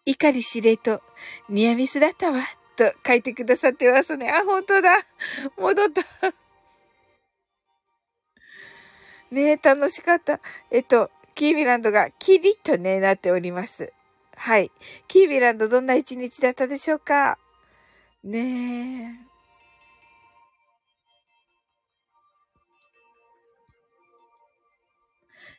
[0.04, 1.00] 怒りしれと、
[1.48, 2.42] ニアミスだったわ、
[2.76, 4.30] と書いてくださってますね。
[4.30, 5.06] あ、本当だ。
[5.56, 6.02] 戻った。
[9.30, 10.38] ねえ、楽しかった。
[10.70, 13.92] えっと、キーミランドがキリッとね、なっております。
[14.34, 14.72] はい。
[15.06, 17.38] キーミランドどんな一日だったでしょうか？
[18.24, 19.26] ねえ。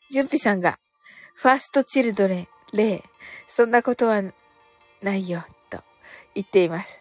[0.09, 0.79] ジュンピさんが、
[1.35, 3.01] ファーストチルドレン、レイ、
[3.47, 4.23] そんなことは
[5.03, 5.83] ないよ、と
[6.33, 6.99] 言っています。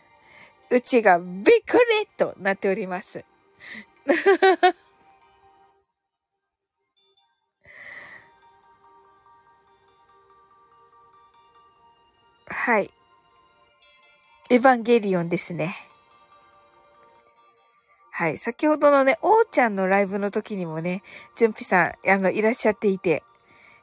[0.70, 3.24] うちがびっくりとなっております。
[12.48, 12.90] はい。
[14.50, 15.76] エヴァンゲリオンですね。
[18.12, 18.38] はい。
[18.38, 21.02] 先ほどのね、おーちゃんのライブの時にもね、
[21.34, 23.24] じゅんぴさん、あの、いらっしゃっていて、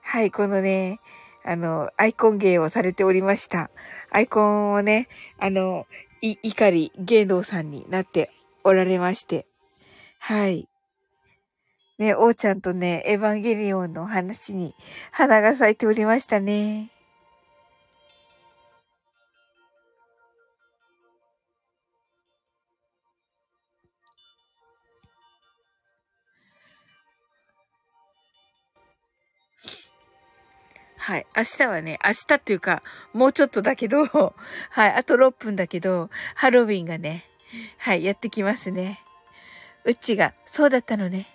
[0.02, 1.00] はい、このね、
[1.44, 3.70] あの、アイコン芸をされておりました。
[4.10, 5.86] アイコンをね、あの、
[6.22, 8.32] い、怒り芸能さんになって
[8.64, 9.46] おられまして。
[10.20, 10.70] はい。
[12.00, 14.74] ね、おーちゃんとね、エヴァンゲリオンの話に
[15.12, 16.93] 花が咲いておりましたね。
[31.04, 31.28] はい。
[31.36, 32.82] 明日はね、明日っていうか、
[33.12, 34.94] もうちょっとだけど、 はい。
[34.94, 37.26] あと6分だけど、ハロウィンがね、
[37.78, 39.04] はい、やってきますね。
[39.84, 41.28] うちが、そうだったのね。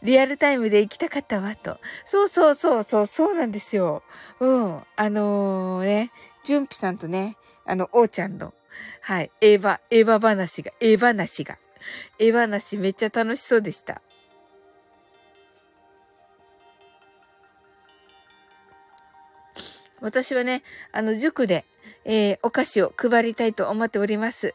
[0.00, 1.80] リアルタイムで行きたかったわ、と。
[2.04, 4.04] そうそうそうそう、そうなんですよ。
[4.38, 4.82] うん。
[4.94, 6.12] あのー、ね、
[6.44, 8.54] じゅんぴさんとね、あの、おーちゃんの、
[9.00, 11.58] はい、エヴァ、エヴァ話が、エヴァ話が、
[12.20, 14.00] エヴァ話めっちゃ楽しそうでした。
[20.00, 21.64] 私はね、あの、塾で、
[22.04, 24.54] えー、お菓子を配りたいと思っております。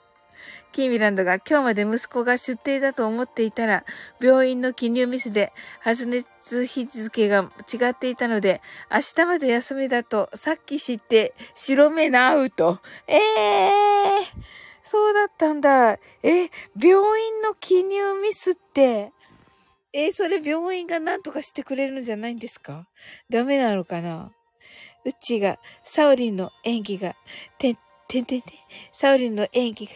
[0.71, 3.83] キーミランドが今日まで息子が出廷だと思っていたら、
[4.21, 12.79] 病院の記入ミスで発熱日付が違っていたので、明日まで休みだとさっき知って白目なうと。
[13.07, 14.23] ええー、
[14.81, 15.99] そうだったんだ。
[16.23, 16.49] え、
[16.81, 19.11] 病院の記入ミスって、
[19.91, 22.87] えー、それ病院が何とかしてくれるんじゃないんですか？
[23.29, 24.31] ダメなのかな？
[25.03, 27.15] うちが、サオリンの演技が、
[27.57, 27.77] てん、
[28.07, 28.57] てんてんてん、
[28.91, 29.91] サオリンの演技が、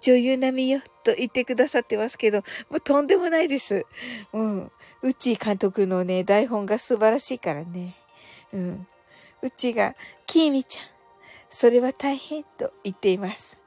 [0.00, 2.38] 女優並みよ、と言ってくださってますけど、
[2.70, 3.86] もうとんでもないです。
[4.32, 4.72] うん。
[5.02, 7.94] うち監督のね、台本が素晴らしいからね。
[8.52, 8.86] うん。
[9.42, 9.94] うちが、
[10.26, 10.84] キーミちゃん、
[11.48, 13.58] それは大変と言っています。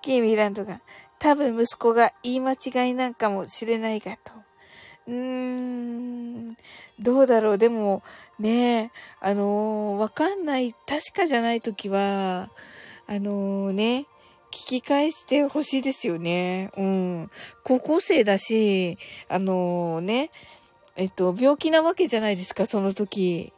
[0.00, 0.80] キーミランドが、
[1.18, 4.32] 多分息子が言い間違いなんかもしれないがと。
[5.08, 6.56] うん、
[7.00, 7.58] どうだろう。
[7.58, 8.02] でも、
[8.38, 12.50] ねあのー、わかんない、確かじゃないときは、
[13.06, 14.06] あのー、ね、
[14.52, 16.70] 聞き返してほしいですよね。
[16.76, 17.30] うん。
[17.64, 18.98] 高校生だし、
[19.30, 20.30] あのー、ね、
[20.96, 23.54] えっと、病気なわけじゃないですか、その時。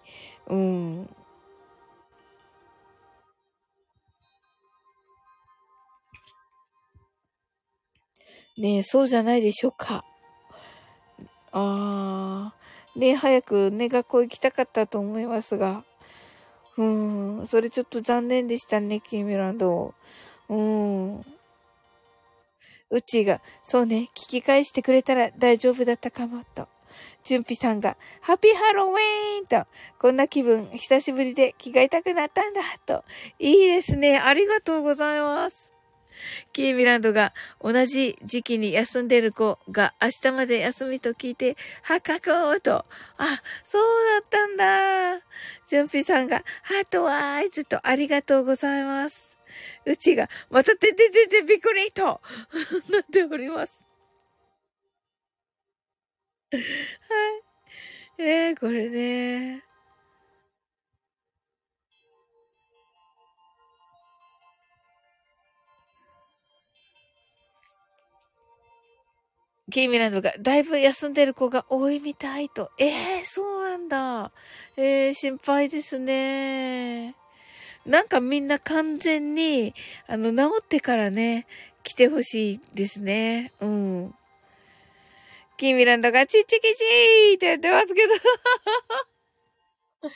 [0.47, 1.03] うん。
[8.57, 10.05] ねえ、そうじゃないでしょうか。
[11.53, 15.85] ああ、ね、早くね、学校行きたかったと思いますが。
[16.77, 16.85] う
[17.43, 19.95] ん、それちょっと残念でしたね、キーミランド。
[20.49, 21.21] うん。
[22.91, 26.69] うちが、そうね、聞き返してくれたら大丈夫だったかも、と。
[27.23, 33.05] 純ぴさんが、ハッピーハロウィーンと、こんな気分、久しぶりで着替えたくなったんだ、と。
[33.39, 34.19] いいですね。
[34.19, 35.70] ありがとうございます。
[36.53, 42.73] キーミランドが同じ時期に休んでる子が明日まで休みと聞いて、はかこうと。
[42.75, 42.87] あ、
[43.65, 43.83] そう
[44.21, 45.25] だったんだ。
[45.67, 49.37] ジュンピさんが、ハートワーイズとありがとうございます。
[49.87, 52.21] うちが、またててててびっくりと、
[52.91, 53.83] なっております。
[56.53, 58.23] はい。
[58.23, 59.70] えー、これね。
[69.71, 72.71] キーミランドがだいぶ休んでる子が多いみたいと。
[72.79, 74.33] ええー、そうなんだ。
[74.77, 77.15] ええー、心配ですね。
[77.87, 79.75] なんかみんな完全に、
[80.07, 81.47] あの、治ってからね、
[81.83, 83.53] 来てほしいですね。
[83.61, 84.15] うん。
[85.57, 88.15] キーミランドがチッチキチーって言ってますけど
[90.03, 90.13] そう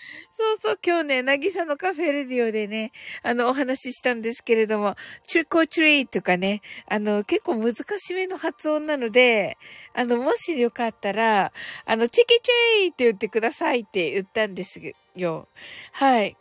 [0.60, 9.58] そう、今日ね、なぎさのカフェレディオでね、あの、お話ししたんですけれども、チューコチュリーとかね、あの、結構難しめの発音なので、
[9.94, 11.52] あの、もしよかったら、
[11.84, 14.80] あの、チキチーって言ってくださいって言ったんです
[15.14, 15.48] よ。
[15.92, 16.36] はい。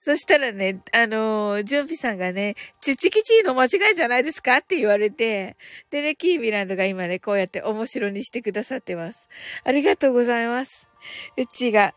[0.00, 5.56] そしたらね、あのー、ジュンピさんがね、チチキチーの間違いじゃないですかって言われて、
[5.90, 9.28] でね、キービランドが今ね、こうやって面白にしてくださってます。
[9.64, 10.88] ありがとうございます。
[11.36, 11.94] うちが、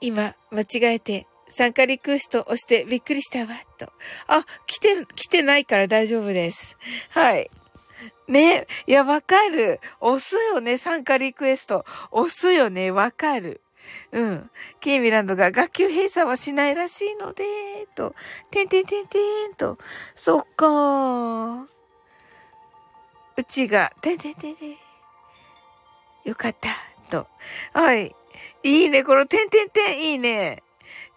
[0.00, 3.48] 今、間違えて、参加リクエスト押してびっくりしたわ、
[3.78, 3.92] と。
[4.26, 6.76] あ、来て、来てないから大丈夫です。
[7.10, 7.50] はい。
[8.28, 9.80] ね、いや、わかる。
[10.00, 11.84] 押すよね、参加リクエスト。
[12.10, 13.60] 押すよね、わかる。
[14.12, 14.50] うん。
[14.80, 17.44] ケイミランドが学級閉鎖はしないらしいので、
[17.94, 18.14] と。
[18.50, 19.78] てんてんてんてんと。
[20.14, 21.64] そっかー。
[23.36, 24.76] うちが、てんてんてんてん。
[26.24, 26.68] よかった、
[27.10, 27.26] と。
[27.72, 28.14] はい。
[28.62, 30.62] いいね、このてんてんてん、いいね。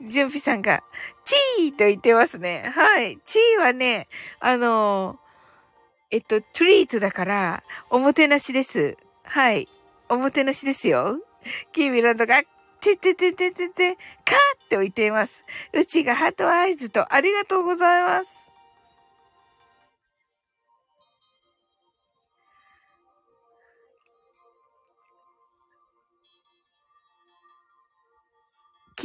[0.02, 0.84] じゅんぴさんが、
[1.24, 2.72] チーと言ってますね。
[2.76, 3.18] はい。
[3.24, 4.08] チーはね、
[4.40, 5.18] あの
[6.12, 8.98] えっと、トリートだから、おもてなしです。
[9.24, 9.68] はい。
[10.08, 11.20] おもてなしですよ。
[11.72, 12.42] キーミランドが、
[12.80, 14.02] てててててて、カー
[14.66, 15.44] って置いています。
[15.74, 18.45] うちがハートアイズとありがとうございます。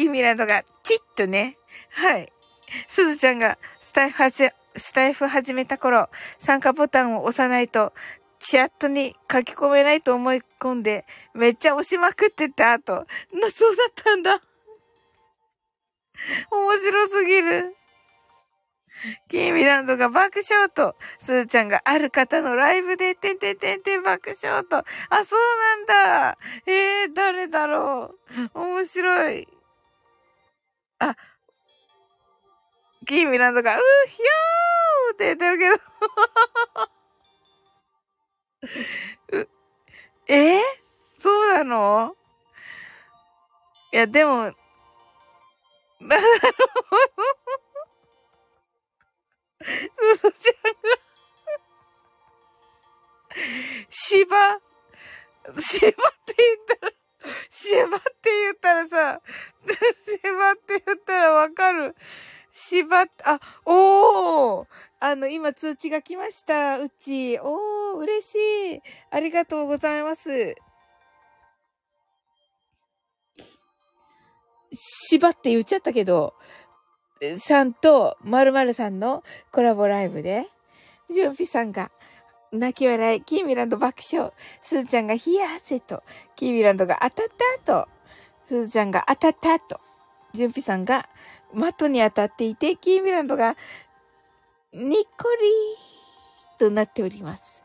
[0.01, 1.59] キーミランドが、チッとね。
[1.91, 2.33] はい。
[2.89, 7.93] すずちゃんが、スタイフはじ、スタイフ始めた頃、参加ボタンを押さないと、
[8.39, 14.41] チャットに書き込めないと思い込んで、めっちゃ押しまくってた後、な、そうだったんだ。
[16.51, 17.77] 面白すぎる。
[19.29, 24.85] キーミランドが爆笑と、スーちゃんがある方のライブで、てんてんてんてん爆笑と、あ、
[25.27, 26.39] そうなんだ。
[26.65, 28.15] えー、誰だろ
[28.55, 28.59] う。
[28.59, 29.60] 面白い。
[31.01, 31.17] あ、
[33.07, 35.71] キーミランドが、うひょーって言ってるけ
[39.39, 39.41] ど。
[39.41, 39.49] う、
[40.29, 40.59] え？
[40.59, 40.61] ー、
[41.19, 42.15] そうなの？
[43.93, 44.53] いや、でも、
[46.01, 47.31] なるほど。
[49.63, 50.79] すずちゃんが。
[53.91, 54.61] 芝、
[55.59, 55.93] 芝っ
[56.27, 56.93] て言ったら、
[57.51, 59.21] 芝って言ったらさ、
[60.23, 61.95] 芝って言ったらわかる。
[62.53, 64.67] 芝、あ、おー
[65.03, 66.79] あの、今通知が来ました。
[66.79, 67.39] うち。
[67.41, 68.35] おー、嬉し
[68.77, 68.83] い。
[69.11, 70.55] ありがとうございます。
[74.73, 76.35] 芝って言っちゃったけど、
[77.39, 80.47] さんと〇〇さんのコラボライブで、
[81.11, 81.91] ジュンピさんが
[82.53, 86.03] 泣き笑い、キーミランド爆笑、スーちゃんが冷や汗と、
[86.35, 87.27] キーミランドが当たっ
[87.65, 87.89] たと、
[88.49, 89.81] スーちゃんが当たったと、
[90.33, 91.09] ジュンピさんが
[91.55, 93.57] マットに当たっていて、キーミランドが
[94.73, 97.63] ニッコリーとなっております。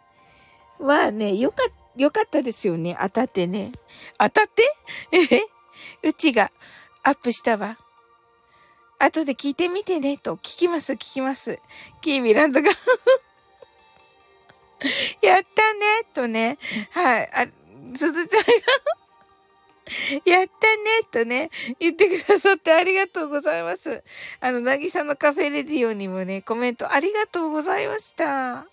[0.79, 1.63] まあね、よか、
[1.95, 2.97] よかったですよね。
[2.99, 3.71] 当たってね。
[4.17, 4.63] 当たって？
[5.11, 5.41] え？
[6.07, 6.51] うちが
[7.03, 7.77] アップしたわ。
[8.99, 10.36] 後で聞いてみてね、と。
[10.36, 11.59] 聞きます、聞きます。
[12.01, 12.71] キーミランドが
[15.21, 15.80] やったね、
[16.13, 16.57] とね。
[16.91, 17.30] はい。
[17.34, 17.47] あ、
[17.95, 18.51] すずちゃんが
[20.26, 24.03] やったねとね、言ってくださってありがとうございます。
[24.39, 28.65] あの、なぎさのカフェレディオにもね、コメントありがとうございました。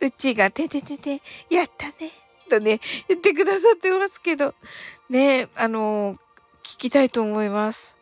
[0.00, 2.10] うちがてててて、やったね
[2.50, 4.54] とね、言ってくださってますけど、
[5.08, 6.16] ね、あの、
[6.64, 7.96] 聞きたいと思います。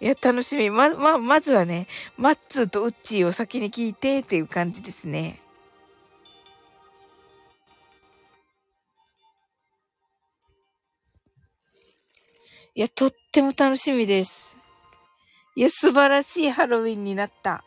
[0.00, 0.70] いや、楽しみ。
[0.70, 5.40] ま、ま、まずはね、マッツーとウッチーを先に聞いてっていう感じですね。
[12.78, 14.56] いや、とっても楽しみです。
[15.56, 17.64] いや、素晴らしいハロウィンになった。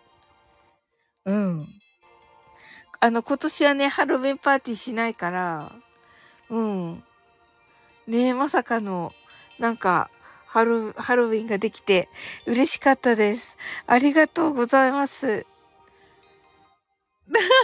[1.26, 1.68] うん。
[3.02, 5.74] あの、今年はね、ハロウィンパーティーしないから、
[6.50, 7.04] うん。
[8.08, 9.12] ねえ、まさかの、
[9.60, 10.10] なんか、
[10.46, 12.08] ハロ、ハロウィンができて
[12.46, 13.58] 嬉しかったです。
[13.88, 15.46] ありがとうございます。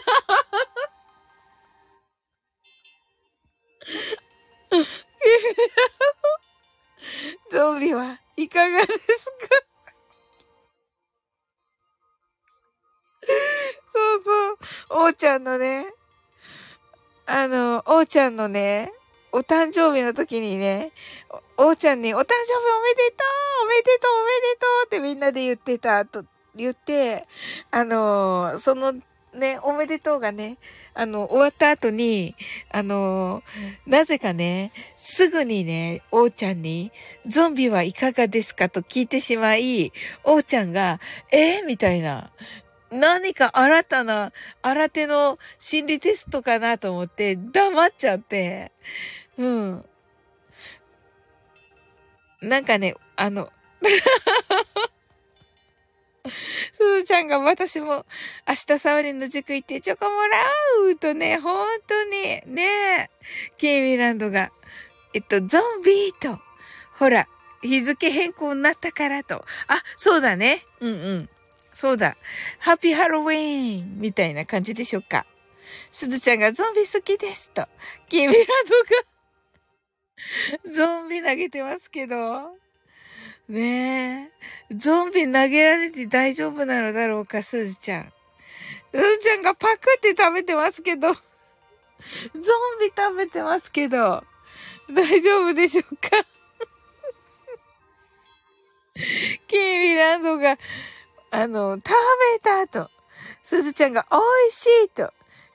[8.48, 9.34] いかがですか？
[13.94, 14.58] そうそう。
[15.08, 15.86] おーちゃんのね、
[17.26, 18.94] あの、おーちゃんのね、
[19.34, 20.94] お誕生日の時にね、
[21.58, 26.24] おーちゃんにお誕生日おめでとうおめでとうおめでとうってみんなで言ってたと
[26.56, 27.28] 言って、
[27.72, 28.94] あの、その
[29.34, 30.58] ね、おめでとうがね、
[31.00, 32.36] あの、終わった後に、
[32.72, 33.44] あの、
[33.86, 36.92] なぜかね、すぐにね、おうちゃんに、
[37.28, 39.94] ゾンビはいかがですかと聞いてしまい、
[40.24, 41.00] おうちゃんが、
[41.32, 42.32] えー、みたいな、
[42.90, 44.34] 何か新たな、
[44.64, 48.72] 新手の心理テストかなと思って黙っちゃって、
[49.38, 49.86] うん。
[52.42, 53.52] なんかね、あの
[56.74, 58.06] すずちゃんが私も
[58.48, 60.38] 明日サウリンの塾行ってチョコもら
[60.92, 63.10] うとね、本当に、ね
[63.58, 64.52] ケイミランドが、
[65.14, 66.40] えっと、ゾンビと、
[66.98, 67.28] ほら、
[67.62, 69.46] 日付変更になったからと。
[69.68, 70.66] あ、そうだね。
[70.80, 71.30] うんうん。
[71.74, 72.18] そうだ。
[72.60, 75.26] ハッピーハロウィーンみたいな感じでしょうか。
[75.92, 77.68] すずちゃんがゾンビ好きですと。
[78.10, 78.46] ケイミラン
[80.66, 82.58] ドがゾンビ投げてますけど。
[83.50, 84.32] ね
[84.70, 84.76] え。
[84.76, 88.14] ゾンビ投げられて大丈夫なのだろうか、すずちゃん。
[88.94, 91.14] すずちゃんがパクって食べてますけど。
[91.14, 91.20] ゾン
[92.80, 94.24] ビ食べてますけど。
[94.94, 96.10] 大丈夫でしょうか？
[99.48, 100.58] ケイミランドが、
[101.30, 101.90] あの、食
[102.34, 102.90] べたと、
[103.44, 104.18] すずちゃんが美
[104.48, 105.14] 味しいと、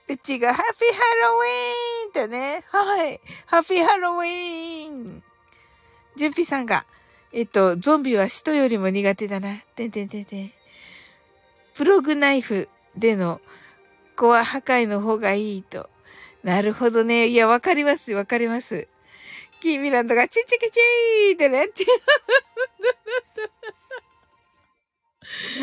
[0.09, 5.23] うちがハッピーハロウィーンとね、はい、ハッピーハロウィーン。
[6.17, 6.87] ジュンピさんが、
[7.33, 9.57] えっと、ゾンビは人よりも苦手だな。
[9.75, 10.53] てんてんてんてん。
[11.75, 13.41] プログナイフでの
[14.17, 15.89] コア破壊の方がいいと。
[16.45, 17.29] なるほどね。
[17.29, 18.87] いや、わかります、わかります。
[19.63, 21.69] キーミランドがチチキチーってね。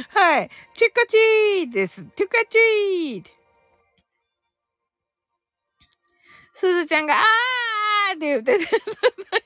[0.09, 0.49] はい。
[0.73, 2.07] チュカチーです。
[2.15, 3.38] チュカチー
[6.59, 8.65] すずちゃんが、あーって言ってて、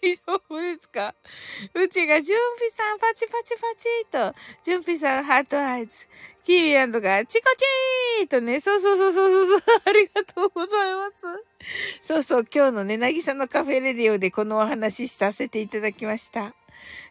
[0.01, 1.13] 大丈夫ですか？
[1.75, 4.35] うちが、準備さん、パチパチパチと、
[4.65, 6.07] 準備さん、ハートアイズ。
[6.43, 7.49] キーミランドが、チコ
[8.19, 11.21] チーとね、そうそうそうそうそう、ありがとうございます。
[12.01, 16.55] そうそう、今日のね、なぎさのカフェレディオでこのお話しさせていただきました。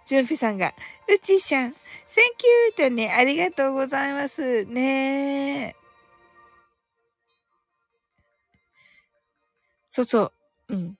[0.07, 0.75] ジュンピさんが、
[1.09, 1.77] うちしゃん、
[2.09, 2.25] セン
[2.75, 4.65] キューとね、ありがとうございます。
[4.65, 5.82] ねえ
[9.95, 10.33] そうそう、
[10.71, 10.97] うん。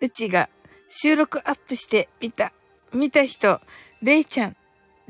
[0.00, 0.48] うちが
[0.88, 2.52] 収録アップして見た、
[2.92, 3.60] 見た人、
[4.00, 4.56] れいちゃん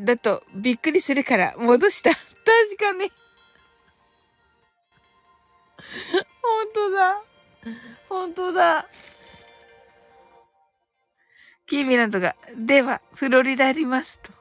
[0.00, 2.08] だとびっくりするから戻した。
[2.16, 2.24] 確
[2.78, 3.12] かに。
[6.40, 7.22] 本当だ。
[8.08, 8.88] 本当だ。
[11.66, 14.32] キーミランドが、では、フロリダありますと。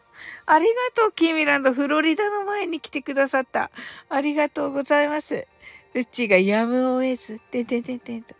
[0.46, 1.74] ありがとう、キーミランド。
[1.74, 3.70] フロリダの前に来てくださった。
[4.08, 5.46] ありがとうございます。
[5.94, 8.36] うちがやむを得ず、ててててと。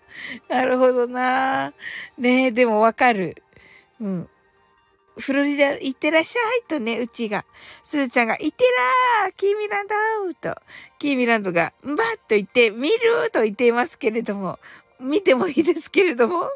[0.50, 1.74] なるほどな
[2.18, 3.42] ねえ、でもわかる。
[4.00, 4.30] うん。
[5.18, 7.46] フロリダ行ってらっしゃいとね、うちが。
[7.84, 8.64] すずちゃんが、行って
[9.24, 9.94] らーキーミランド
[10.42, 10.60] と、
[10.98, 14.58] キーミランドが、んばっと言って、見ると言っていますけれども、
[15.00, 16.50] 見てもいいですけれども。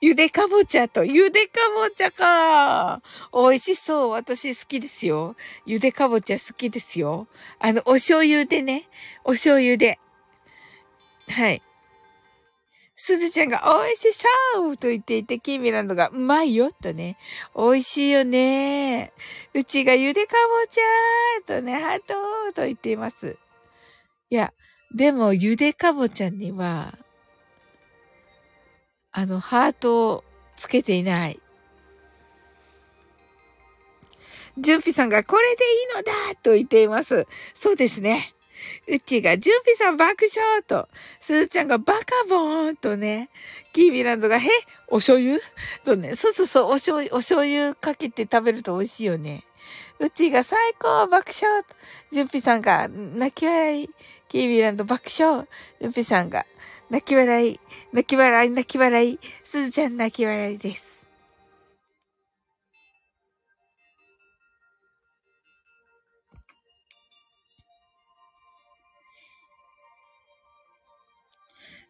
[0.00, 3.02] ゆでかぼちゃと、ゆでかぼちゃか。
[3.34, 4.10] 美味しそう。
[4.10, 5.36] 私好きですよ。
[5.66, 7.26] ゆでかぼちゃ好きですよ。
[7.58, 8.88] あの、お醤油でね。
[9.24, 9.98] お醤油で。
[11.28, 11.62] はい。
[13.02, 14.12] すずちゃんが美味し
[14.54, 17.18] そうと言っていて、キーミランドがうまいよとね。
[17.54, 19.12] 美味しいよね。
[19.54, 22.14] うちがゆでかぼちゃとね、ハート
[22.54, 23.36] と言っています。
[24.30, 24.52] いや、
[24.94, 26.94] でもゆでかぼちゃには、
[29.12, 30.24] あの、ハートを
[30.56, 31.40] つけていない。
[34.58, 37.26] ジュンピさんがこれでいいのだと言っています。
[37.54, 38.34] そうですね。
[38.86, 40.88] うちが、ジュンピさん爆笑と、
[41.18, 43.30] すずちゃんがバカボーンとね、
[43.72, 44.48] キーミランドが、へ
[44.88, 45.40] お醤油？
[45.84, 49.44] とね、そうそうそう、お醤油、お醤油かけて食べると美味しいよね。
[49.98, 51.74] うちが最高爆笑と、
[52.10, 53.90] ジュンピさんが泣き笑い、
[54.28, 55.46] キーミランド爆笑、
[55.80, 56.44] ジュンピさんが
[56.90, 57.60] 泣き笑い、
[57.92, 61.06] 泣き笑い、泣き笑い、すずちゃん泣き笑いです。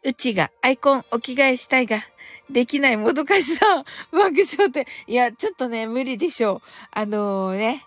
[0.03, 2.03] うちがアイコンお着替えしたいが、
[2.51, 4.87] できないもどかしさ、爆笑って。
[5.07, 6.61] いや、ちょっとね、無理でしょう。
[6.91, 7.85] あのー、ね、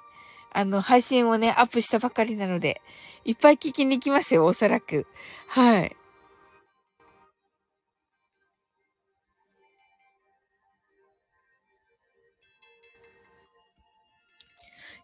[0.52, 2.82] あの、配信をね、アップしたばかりなので、
[3.26, 5.06] いっぱい聞きに行きますよ、おそらく。
[5.48, 5.96] はい。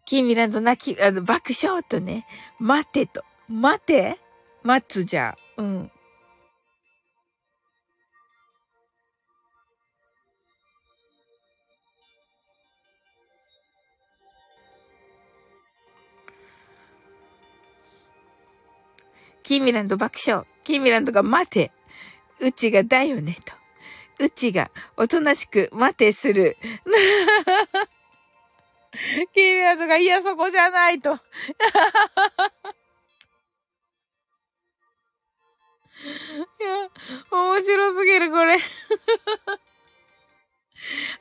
[0.10, 2.26] キーミランド泣き、あの、爆笑とね、
[2.58, 3.24] 待てと。
[3.48, 4.18] 待て？
[4.64, 5.38] 待つじゃ。
[5.56, 5.92] うん。
[19.44, 20.44] キーミランド爆笑。
[20.64, 21.72] キーミランドが待て。
[22.40, 23.54] うちがだよね、と。
[24.26, 26.58] うちがおとなしく待てする。
[29.34, 31.14] キーミランドが、いや、そこじゃないと。
[31.14, 31.16] い
[36.64, 36.90] や、
[37.32, 38.58] 面白すぎる、これ。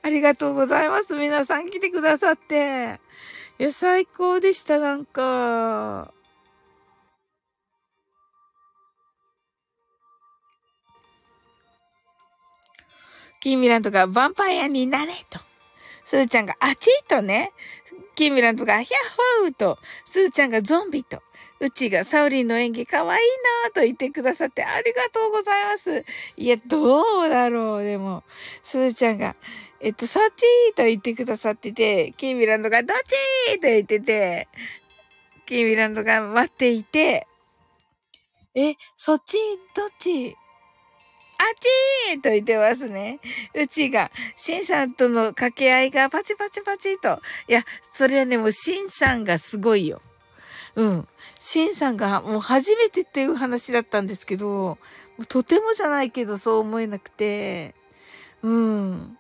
[0.03, 1.15] ありがとうございます。
[1.15, 3.01] 皆さん来てくださって。
[3.59, 6.13] いや、最高でした、なんか。
[13.41, 15.48] キーミランドがヴァンパイアになれと。
[16.09, 17.53] スーちゃんがあちーとね。
[18.15, 19.79] キミランドがヒャッホーと。
[20.07, 21.23] スーちゃんがゾンビと。
[21.61, 23.29] うちがサウリンの演技可愛いい
[23.67, 26.07] なぁと言ってくださってありがとうございます。
[26.39, 27.85] いや、どうだろう。
[27.85, 28.25] でも、
[28.63, 29.37] スーちゃんが、
[29.81, 34.49] えっと、そっちーと言ってくださってて、キーミランドがどっちーと言ってて、
[35.45, 37.27] キーミランドが待っていて、
[38.55, 39.37] え、そっち
[39.77, 40.35] どっち？
[41.39, 41.43] あ
[42.13, 43.21] ちーと言ってますね。
[43.55, 47.21] うちが、しんさんとの掛け合いがパチパチパチと。
[47.49, 50.03] いや、それはね、もうしんさんがすごいよ。
[50.75, 51.09] うん。
[51.39, 54.79] しんさんがもう初めてっていう話だったんですけど、
[55.29, 57.75] とてもじゃないけどそう思えなくて、
[58.43, 59.19] うん。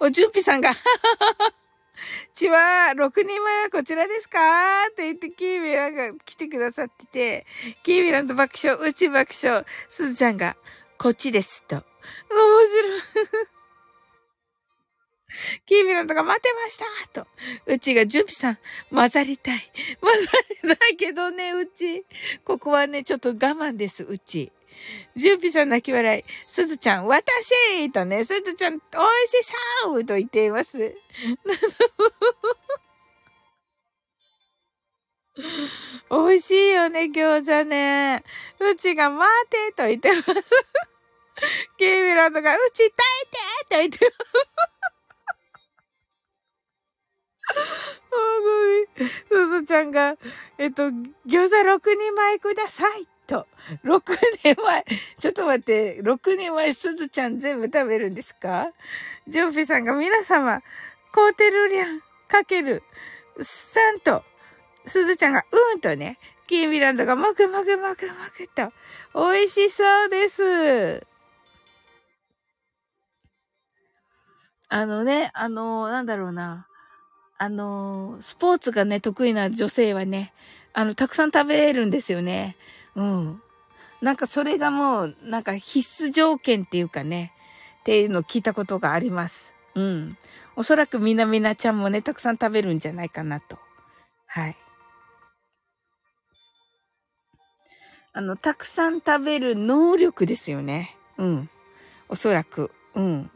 [0.00, 0.72] お、じゅんぴさんが、
[2.34, 4.38] ちは、6人前はこちらですか
[4.90, 7.46] って言って、キーミラが来てくださってて、
[7.82, 10.56] キーミランと爆笑、うち爆笑、すずちゃんが、
[11.04, 11.76] こっちですと。
[11.76, 11.84] 面白
[12.96, 13.02] い。
[15.66, 16.78] キーミランとか待ってまし
[17.12, 17.28] たと。
[17.66, 18.58] うちが準備さん、
[18.90, 19.70] 混ざりたい。
[20.00, 20.20] 混ざ
[20.70, 22.06] りたいけどね、うち。
[22.46, 24.50] ここはね、ちょっと我慢です、うち。
[25.14, 26.24] 準備さん泣き笑い。
[26.48, 28.82] すずちゃん、私とね、すずちゃん、美味
[29.28, 29.52] し
[29.82, 30.78] そうと言っています。
[36.10, 38.24] 美味しいよね、餃子ね。
[38.58, 40.93] うちが待てと言ってます。
[41.78, 43.06] ケイミランドが、うち耐
[43.70, 44.16] えてと言って。
[44.18, 44.64] ます。
[48.10, 48.20] 本
[48.98, 50.16] 当に、すずちゃんが、
[50.58, 50.84] えっと、
[51.26, 53.46] 餃子6人前くださいと、
[53.84, 54.02] 6
[54.44, 54.84] 年前、
[55.18, 58.72] ちょっと待って、6年前すずちゃん全部食べるんですか？
[59.26, 60.62] ジョンピさんが皆様、
[61.12, 62.82] コーテルリャンかける。
[63.38, 64.22] 3と、
[64.86, 68.72] すずちゃんがうんとね、キーミランドがもぐもぐもぐもぐと、
[69.14, 71.13] 美味しそうです。
[74.68, 76.66] あのね、あの、なんだろうな。
[77.36, 80.32] あの、スポーツがね、得意な女性はね、
[80.72, 82.56] あの、たくさん食べるんですよね。
[82.94, 83.42] うん。
[84.00, 87.32] なんかそれがもう、なんか必須条件っていうかね、
[87.80, 89.54] っていうのを聞いたことがあります。
[89.74, 90.16] うん。
[90.56, 93.58] おそらくみなみなちゃんもね、たくさん食べるんじゃないかなと。
[94.26, 94.56] はい。
[98.12, 100.96] あの、たくさん食べる能力ですよね。
[101.18, 101.50] うん。
[102.08, 102.70] おそらく。
[102.94, 103.30] うん。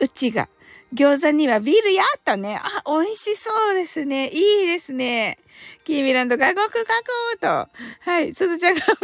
[0.00, 0.48] うちが、
[0.94, 2.60] 餃子にはビールやったね。
[2.62, 4.28] あ、美味しそうですね。
[4.28, 5.38] いいですね。
[5.84, 7.46] キーミランドがごくガクと。
[8.00, 9.02] はい、すずちゃんがビールい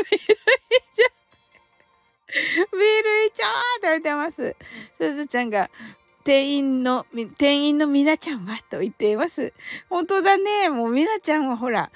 [0.95, 2.77] ちゃう。
[2.77, 4.57] ビールいちゃーと言ってます。
[4.99, 5.71] すずちゃんが、
[6.23, 7.07] 店員の、
[7.39, 9.53] 店員のみなちゃんはと言っています。
[9.89, 10.69] 本当だね。
[10.69, 11.91] もうみなちゃんはほら、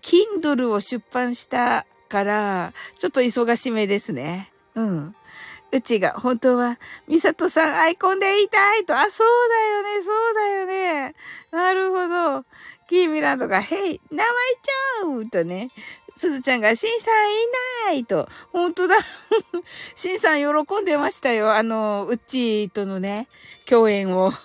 [0.00, 4.52] Kindle を出版したから、ちょっと忙しめですね。
[4.74, 5.16] うん。
[5.76, 8.94] うちが本当は、ミサトさんアイコンでいたいと。
[8.94, 11.14] あ、そうだよね、そうだよね。
[11.50, 12.44] なるほど。
[12.88, 15.70] キーミランドが、ヘイ、名前ちゃうとね。
[16.16, 17.36] すずちゃんが、シンさんい
[17.88, 18.26] ないと。
[18.52, 18.96] 本当だ。
[19.94, 21.54] シンさん喜んでましたよ。
[21.54, 23.28] あの、うっちーとのね、
[23.66, 24.32] 共演を。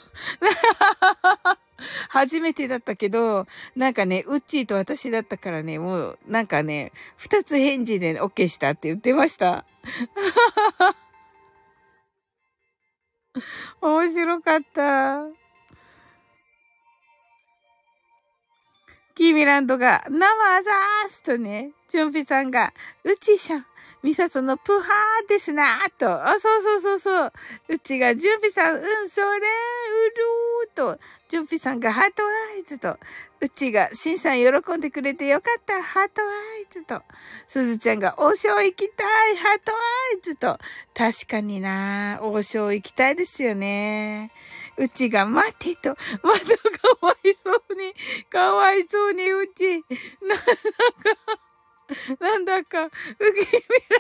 [2.10, 9.66] 初めてだったけど、なんかね、ウッチーと私だったからね、もう、なんかね、二つ返事で OK したって言ってました。
[13.82, 15.41] 面白かった。
[19.16, 23.66] キーミランドが、生あざーすとね、チュンピさんが、うちしゃん、
[24.04, 26.12] ミサトのプハーですなーと。
[26.12, 27.34] あ、そうそうそうそう。
[27.70, 31.00] うちが、ジュンピさん、うん、それ、うるーと。
[31.30, 32.98] ジュンピさんがハートアイズと。
[33.40, 36.26] うちが、シンさん喜んでくれてよかった、ハートア
[36.62, 37.02] イズと。
[37.48, 40.58] すずちゃんが、王将行きたい、ハートアイズと。
[40.96, 44.32] 確かにな王将行きたいですよね。
[44.78, 45.90] うちが、待てと。
[46.24, 47.94] まだかわいそうに、
[48.30, 49.84] かわいそうに、うち。
[50.22, 50.46] なんだ
[52.14, 53.46] か、なんだか、ウキミ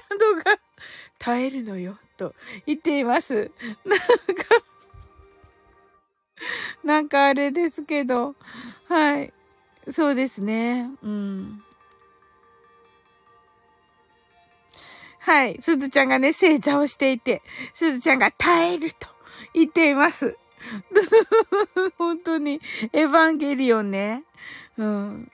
[0.09, 0.59] ランドが
[1.19, 2.33] 耐えるのよ、と
[2.65, 3.51] 言っています。
[3.85, 4.05] なんか、
[6.83, 8.35] なんかあれですけど、
[8.87, 9.33] はい。
[9.91, 10.89] そうですね。
[11.03, 11.63] うん。
[15.19, 15.61] はい。
[15.61, 17.43] すずちゃんがね、正座をしていて、
[17.73, 19.07] すずちゃんが耐えると
[19.53, 20.37] 言っています。
[21.97, 22.61] 本当に、
[22.93, 24.23] エヴァンゲリオンね。
[24.77, 25.31] うん。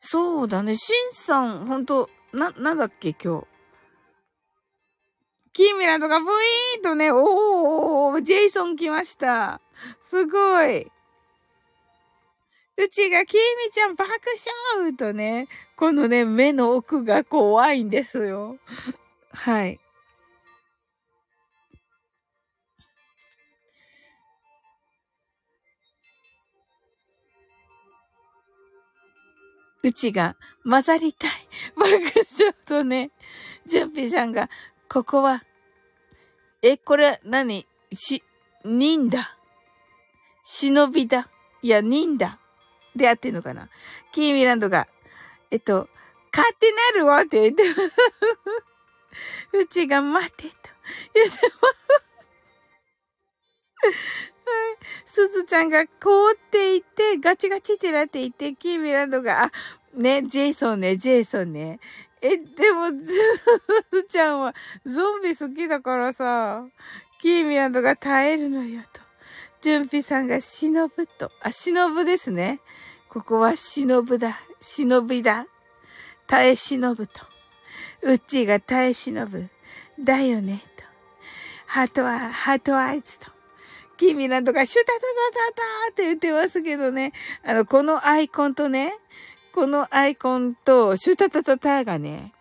[0.00, 0.76] そうだね。
[0.76, 3.46] シンさん、本当な、なんだっけ、今日。
[5.52, 9.60] キーミランドがブイーンとね、おー、ジェイソン来ました。
[10.10, 10.92] すごい。
[12.78, 14.10] うちがキーミちゃん爆
[14.76, 18.58] 笑とね、このね、目の奥が怖いんですよ。
[19.32, 19.80] はい。
[29.86, 30.34] うちが
[30.64, 31.30] 混ざりたい。
[31.78, 31.92] 爆
[32.36, 33.12] 笑とね、
[33.66, 34.50] ジュンピさんが
[34.88, 35.44] ここは、
[36.60, 37.68] え、これ、何？
[37.92, 38.24] し、
[38.64, 39.38] 忍だ。
[40.42, 41.30] 忍びだ？
[41.62, 42.40] いや、忍だ。
[42.96, 43.70] であってんのかな？
[44.10, 44.88] キーミランドが、
[45.52, 45.88] えっと、
[46.36, 47.62] 勝手なるわって言って、
[49.56, 50.54] うちが待てと
[51.14, 51.38] 言ってま
[53.92, 54.35] す。
[55.04, 59.52] すずちゃんが凍っていて、ガチガチってなっていて、キーミランドが、あ、
[59.94, 61.80] ね、ジェイソンね、ジェイソンね。
[62.20, 63.06] え、でも、す
[63.92, 66.66] ずちゃんはゾンビ好きだからさ、
[67.20, 69.00] キーミランドが耐えるのよと。
[69.60, 71.30] ジュンピさんが忍ぶと。
[71.40, 72.60] あ、忍ですね。
[73.08, 74.40] ここは忍だ。
[74.60, 75.46] 忍びだ。
[76.26, 77.20] 耐え忍ぶと。
[78.02, 79.48] うっちーが耐え忍ぶ。
[79.98, 80.84] だよね、と。
[81.66, 83.35] ハートは、ハートアイズと。
[83.96, 85.04] キーミランドがシュタタタ
[85.50, 87.12] タタって言ってますけどね。
[87.44, 88.92] あの、このアイコンとね、
[89.52, 92.32] このアイコンとシュタタタタがね、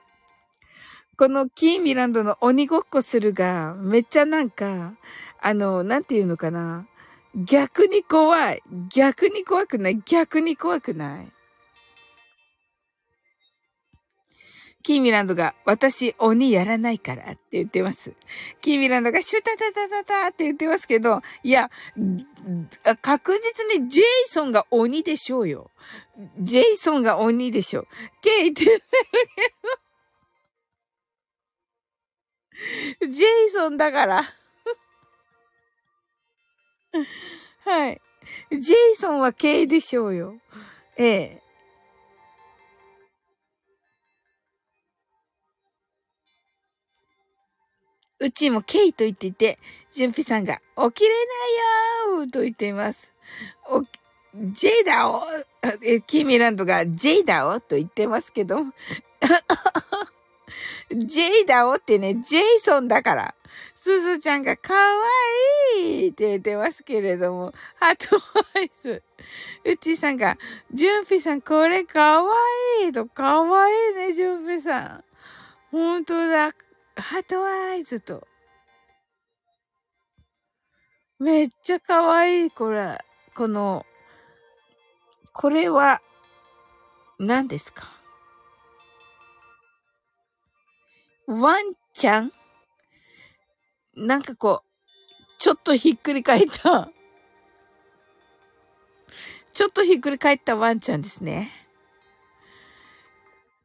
[1.17, 4.93] このキーミランドの鬼ごっこするが、めっちゃなんか、
[5.41, 6.87] あの、なんていうのかな。
[7.35, 8.63] 逆に怖い。
[8.93, 10.01] 逆に怖くない。
[10.05, 11.31] 逆に怖くない。
[14.85, 18.13] キーミランドが、私、鬼やらないからって言ってます。
[18.61, 21.71] キーミランドが、シュタタタタタって言ってますけど、いや、
[23.01, 25.71] 確実にジェイソンが鬼でしょうよ。
[26.39, 27.87] ジェイソンが鬼でしょう。
[28.21, 28.83] ケイって言ってる
[32.99, 34.23] けど、ジェイソンだから
[37.65, 37.99] はい。
[38.51, 40.35] ジェイソンは K でしょうよ。
[40.95, 41.44] ええ。
[48.19, 49.59] うちもケイと言っていて、
[49.91, 51.15] ジュンピさんが、起きれな
[52.15, 53.11] いよーと言っています。
[53.67, 53.81] お、
[54.51, 55.23] ジェイだお
[55.83, 58.59] え、キーミランドがジェイだおと言ってますけど、
[60.91, 63.35] ジェイだおってね、ジェイソンだから。
[63.75, 64.95] すずちゃんがかわ
[65.77, 68.15] いいって言ってますけれども、ハート
[68.55, 69.03] アイス。
[69.63, 70.39] うちさんが、
[70.73, 72.33] ジュンピさんこれかわ
[72.83, 75.03] いいと、かわいいね、ジュンピさん。
[75.71, 76.55] ほんとだ。
[76.95, 78.27] ハートアイズと。
[81.19, 82.99] めっちゃかわいい、これ。
[83.35, 83.85] この、
[85.33, 86.01] これは、
[87.19, 87.87] 何ですか？
[91.27, 92.31] ワンちゃん？
[93.95, 94.69] なんかこう、
[95.37, 96.89] ちょっとひっくり返った、
[99.53, 101.51] ちょっとひっくり返ったワンちゃんですね。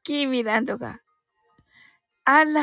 [0.04, 1.00] キーミランドが、
[2.24, 2.62] あら、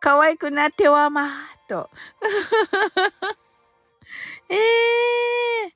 [0.00, 1.28] 可愛くなってはまー
[1.68, 1.90] と。
[4.48, 5.72] え えー、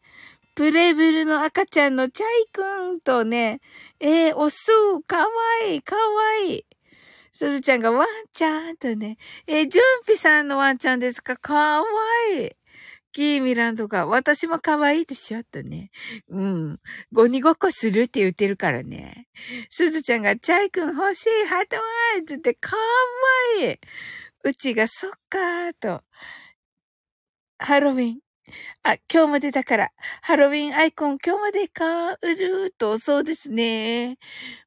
[0.54, 2.62] プレブルの赤ちゃんのチャイく
[2.92, 3.60] んとね、
[4.00, 4.70] えー、おす、
[5.06, 5.24] かわ
[5.66, 6.66] いい、かわいい。
[7.32, 9.16] すずちゃんがワンちゃんとね、
[9.46, 11.36] えー、ジュンピさんのワンちゃんですか？
[11.36, 11.84] かわ
[12.30, 12.50] いい。
[13.12, 15.90] キーミランドが、私も可愛いでしょとね。
[16.28, 16.80] うん。
[17.12, 19.28] ゴニごっこするって言ってるからね。
[19.70, 21.82] すずちゃんが、チャイくん欲しい、ハートワ
[22.20, 22.72] イズって可
[23.60, 23.78] 愛い
[24.44, 26.02] うちが、そっかーと。
[27.58, 28.20] ハロウィン。
[28.82, 29.88] あ、今日までだから、
[30.22, 34.18] ハロウィンアイコン今日までか、うるーと、そうですね。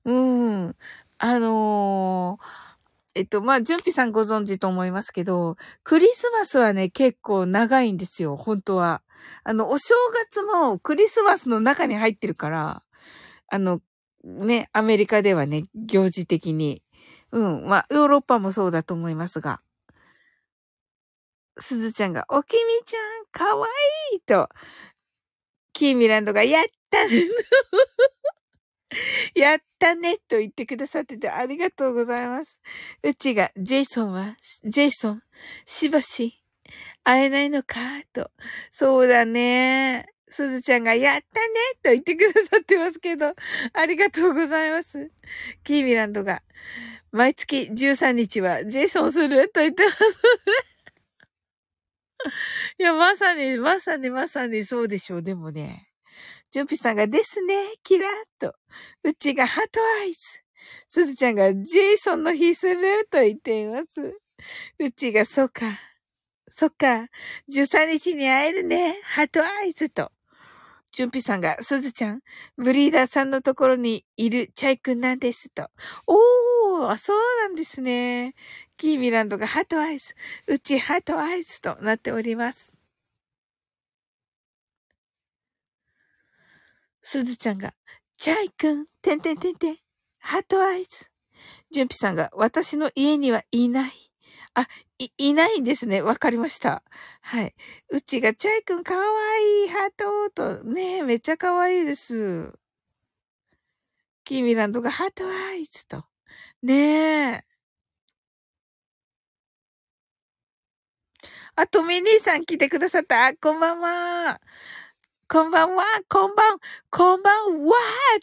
[0.06, 0.76] うん。
[1.18, 2.65] あのー
[3.16, 9.02] えっと、まあ、純ピさんご存知と思いますけど、クリスマスはね、結構長いんですよ、本当は。
[9.46, 12.84] あの、お正月もクリスマスの中に入ってるから、
[13.48, 13.82] あの、
[14.26, 16.84] ね、アメリカではね、行事的に。
[17.32, 19.62] うん、まあ、ヨーロッパもそうだと思いますが。
[21.58, 23.66] すずちゃんが、おきみちゃん、かわ
[24.14, 24.50] いいと、
[25.72, 26.98] キーミランドが、やった
[29.36, 32.60] やったねと言ってくださっててありがとうございます。
[33.04, 35.24] うちが、ジェイソンは、ジェイソン、
[35.66, 36.42] しばし、
[37.04, 37.80] 会えないのか
[38.14, 38.32] と。
[38.72, 40.08] そうだね。
[40.30, 43.34] すずちゃんが、やったねと言ってくださってますけど、
[43.74, 45.12] ありがとうございます。
[45.64, 46.42] キーミランドが、
[47.12, 49.98] 毎月13日はジェイソンすると言ってます
[52.80, 55.22] いや、まさに、まさに、まさにそうでしょう。
[55.22, 55.88] でもね。
[56.52, 58.56] ジュンピさんがですね、キラッと。
[59.04, 60.46] うちがハートアイズ。
[60.88, 64.18] すずちゃんがジェイソンの日すると言っています。
[64.80, 65.80] うちがそうか。
[66.50, 67.08] そっか。
[67.52, 69.00] 13日に会えるね。
[69.04, 70.12] ハートアイズと。
[70.92, 72.22] ジュンピさんが、すずちゃん、
[72.58, 75.70] ブリーダーさんのところにいるチャイくんなんですと。
[76.08, 78.34] おー、あ、そうなんですね。
[78.78, 80.16] キーミランドがハートアイズ。
[80.48, 82.75] うちハートアイズとなっております。
[87.08, 87.76] すずちゃんが、
[88.18, 89.78] チャイくん、てんてんてんてん、
[90.18, 91.06] ハートアイズ。
[91.70, 93.92] ジュンピさんが、私の家にはいない。
[94.56, 96.02] あ、い、いないんですね。
[96.02, 96.82] わかりました。
[97.22, 97.54] はい。
[97.90, 99.04] うちが、チャイくんかわ
[99.38, 102.54] いい、ハートと、ねえめっちゃかわいいです。
[104.24, 106.06] キーミランドがハートアイズと。
[106.64, 107.46] ねえ。
[111.56, 113.36] あ、とみ兄さん来てくださった。
[113.36, 114.42] こんばんは。
[115.28, 116.60] こんばんは、こんばん、
[116.92, 117.74] こんばんは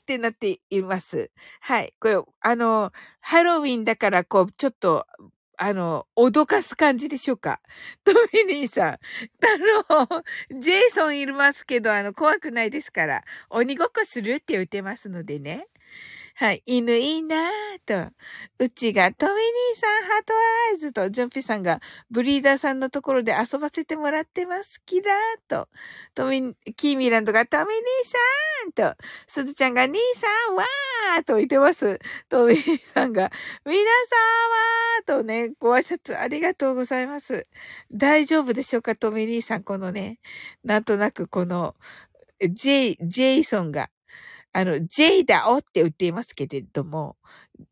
[0.00, 1.32] ってなっています。
[1.60, 1.92] はい。
[1.98, 5.04] これ、あの、ハロウィンだから、こう、ちょっと、
[5.56, 7.60] あの、脅かす感じでしょうか？
[8.04, 8.12] ト
[8.46, 8.92] ミニーさん。
[8.92, 8.98] あ
[9.98, 15.66] の、ジェイソンいますけど、あの、怖くないですから、鬼ごっこするって言ってますのでね。
[16.34, 16.62] はい。
[16.66, 18.12] 犬いいなぁと。
[18.58, 20.32] うちが、トミ兄さん、ハート
[20.72, 21.80] アイズと、ジョンピさんが、
[22.10, 24.80] ブリーダーさんのところで遊ばせてもらってます。
[24.86, 25.16] キラー
[25.48, 25.68] と。
[26.14, 31.98] トミ、キーミランドが、トミ兄さんと、すずちゃんが、兄さん、わーと言ってます。
[32.28, 33.30] トミ兄さんが、
[33.66, 34.16] 皆さ
[35.06, 37.46] んはとね、ご挨拶ありがとうございます。
[37.92, 40.18] 大丈夫でしょうか、トミ兄さん、このね、
[40.64, 41.74] なんとなくこの、
[42.50, 43.90] ジェイ、ジェイソンが、
[44.54, 47.16] あの、ジェイダオって言っていますけれども、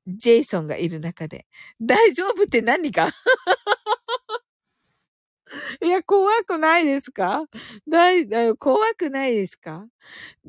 [0.06, 1.46] ジェイソンがいる中で、
[1.80, 3.10] 大丈夫って何か
[5.82, 7.44] いや、怖くないですか？
[7.88, 8.26] 大、
[8.56, 9.86] 怖くないですか？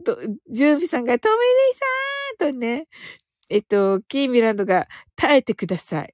[0.05, 0.17] と、
[0.51, 1.35] ジュンビさんが、トミ
[2.41, 2.87] リーさんとね、
[3.49, 6.13] えっと、キーミランドが耐えてください。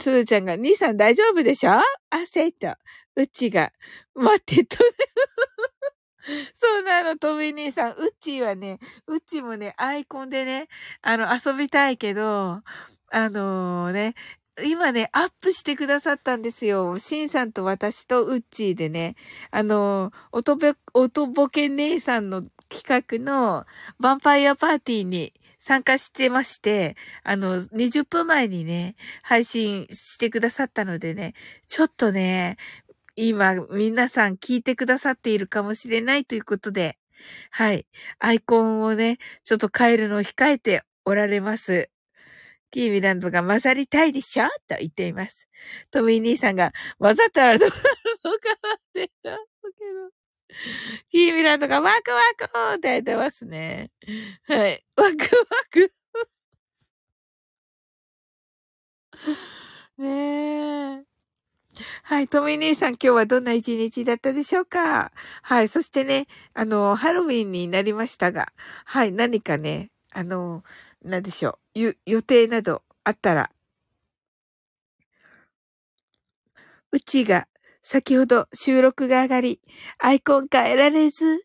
[0.00, 1.72] スーちゃんが、兄さん大丈夫でしょ
[2.12, 2.78] 焦った。
[3.16, 3.72] うちが、
[4.14, 4.78] 待ってと。
[6.54, 7.92] そうなの、トミー兄さん。
[7.92, 10.68] うっちーはね、うっちーもね、アイコンでね、
[11.02, 12.62] あの、遊びたいけど、
[13.10, 14.14] あのー、ね、
[14.64, 16.98] 今ね、アップしてくださったんですよ。
[16.98, 19.14] シンさんと私とウッチーでね、
[19.50, 23.66] あの、おとぼ、おとぼけ姉さんの企画の
[24.00, 31.34] ヴァンパイアパーティーに参加してまして、あの、20分前にね、配信してくださったのでね、
[31.68, 32.56] ちょっとね、
[33.16, 36.98] 今、皆さん聞いてくださっているかもしれないということで、
[37.50, 37.86] はい。
[38.18, 41.90] アイコンをね、ちょっと変えるのを控えておられます。
[42.70, 44.44] キーミランドが混ざりたいでしょ？
[44.68, 45.48] と言っています。
[45.90, 47.82] トミー兄さんが混ざったらどうなる
[48.24, 50.10] のかなって言ったけど。
[51.10, 52.44] キーミランドがワクワク
[52.76, 53.90] って言ってますね。
[54.46, 54.84] はい。
[54.96, 55.16] ワクワ
[55.70, 55.92] ク
[59.98, 61.05] ねえ。
[62.02, 65.12] はい、トミー兄さん今日はどんな一日だったでしょうか？
[65.42, 68.52] はい、そしてね、あの、ハロウィンになりましたが、
[68.84, 70.64] はい、何かね、あの、
[71.04, 73.50] なんでしょう、予定などあったら、
[76.92, 77.46] うちが
[77.82, 79.60] 先ほど収録が上がり、
[79.98, 81.44] アイコン変えられず、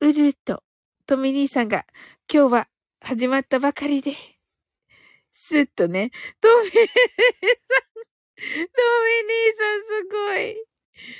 [0.00, 0.62] うるっと、
[1.06, 1.84] トミ兄さんが
[2.32, 2.68] 今日は
[3.02, 4.12] 始まったばかりで、
[5.32, 6.86] すっとね、トミーさん
[8.36, 10.56] トミ兄さんすごい。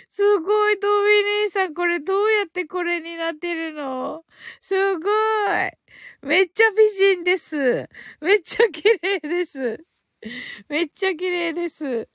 [0.08, 1.10] すごい、トミ
[1.44, 4.24] 兄さん、これどうやってこれになってるの？
[4.60, 5.08] すごい。
[6.22, 7.88] めっちゃ美人です。
[8.20, 9.84] めっちゃ綺麗です。
[10.68, 12.08] めっちゃ綺麗です。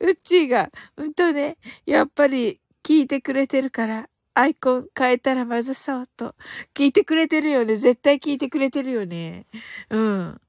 [0.00, 6.34] うっちーが、うんとね、やっぱり聞いてくれてるから、アイコン変えたらまずそうと。
[6.74, 7.76] 聞いてくれてるよね。
[7.76, 9.46] 絶対聞いてくれてるよね。
[9.90, 10.40] うん。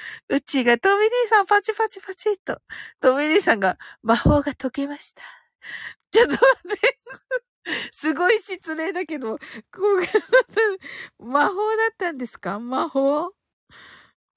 [0.28, 2.60] うちがトミニーさんパチパチパチっと。
[3.00, 5.22] トミニーさんが魔法が解けました。
[6.12, 6.44] ちょっと待
[6.74, 6.98] って。
[7.92, 9.38] すごい失礼だけど、
[11.18, 12.60] 魔法だったんですか？
[12.60, 13.32] 魔法？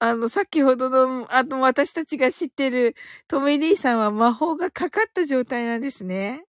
[0.02, 2.96] あの、先ほどの、あの、私たちが知ってる
[3.28, 6.44] トミニーさんは魔法がかかった状態なんですね。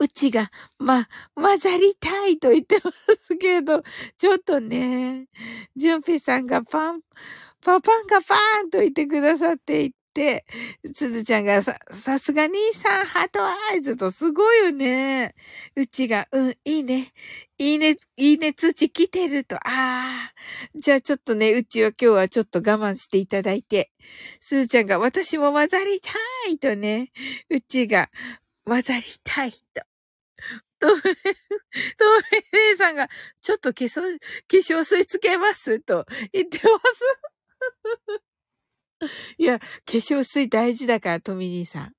[0.00, 3.82] うちが、ま、混ざりたいと言ってますけど、
[4.18, 5.26] ちょっとね、
[5.76, 7.00] ジュンピさんがパン、
[7.62, 10.44] パパンがパーンと言ってくださっていて、
[10.94, 15.34] すずちゃんがさ、さすが兄さん、ハートアイズとすごいよね。
[15.76, 17.12] うちが、うん、いいね。
[17.58, 19.56] いいね、いいね通知来てると。
[19.56, 20.32] ああ。
[20.74, 23.90] じゃあちょっとね、うちは今日はちょっと我慢していただいて。
[24.40, 26.10] すずちゃんが、私も混ざりた
[26.50, 27.10] いとね。
[27.50, 28.10] うちが、
[28.64, 29.82] 混ざりたいと。
[30.78, 31.08] とめ、と
[32.52, 33.08] め姉さんが、
[33.40, 38.24] ちょっと化粧、化粧水つけますと言ってます。
[39.38, 41.92] いや、化粧水大事だから、トミ兄さん。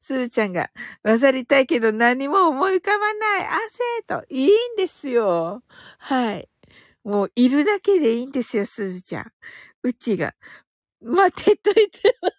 [0.00, 0.70] すずちゃんが、
[1.02, 3.46] 混ざりたいけど何も思い浮かばない。
[3.46, 4.24] 汗と。
[4.28, 5.62] いいんですよ。
[5.98, 6.48] はい。
[7.04, 9.32] もう、いるだけでいいんですよ、すずちゃん。
[9.82, 10.34] うちが、
[11.00, 12.34] 待ってと言ってます。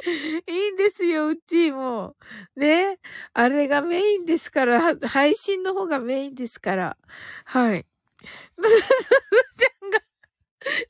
[0.48, 2.16] いいんですよ、うちも。
[2.56, 2.98] ね。
[3.32, 6.96] あれがメインですから、配信の方がメインですから。
[7.44, 7.86] はい。
[8.24, 8.82] すず
[9.58, 10.00] ちゃんが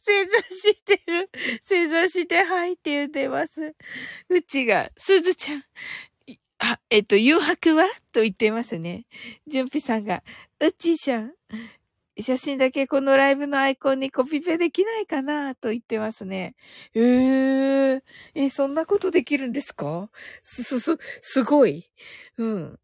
[0.03, 1.31] 正座してる。
[1.65, 3.75] 正座して、はいって言ってます。
[4.29, 5.65] うちが、すずちゃん、
[6.59, 7.85] あ、えっと、誘白は？
[8.13, 9.07] と言ってますね。
[9.47, 10.23] じゅんぴさんが、
[10.61, 11.35] うちーさん。
[12.23, 16.55] 写真だけこのライブのアイコンにコピペできないかなと言ってますね。
[16.95, 18.03] えー、
[18.35, 20.11] え、そんなことできるんですか？
[20.43, 21.91] す、す、す、すごい。
[22.39, 22.79] うん。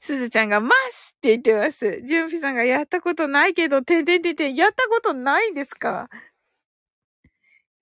[0.00, 2.02] すずちゃんが、ますって言ってます。
[2.04, 6.08] じゅんぴさんがやったことないけど、てんてんてんてん、やったことないんですか？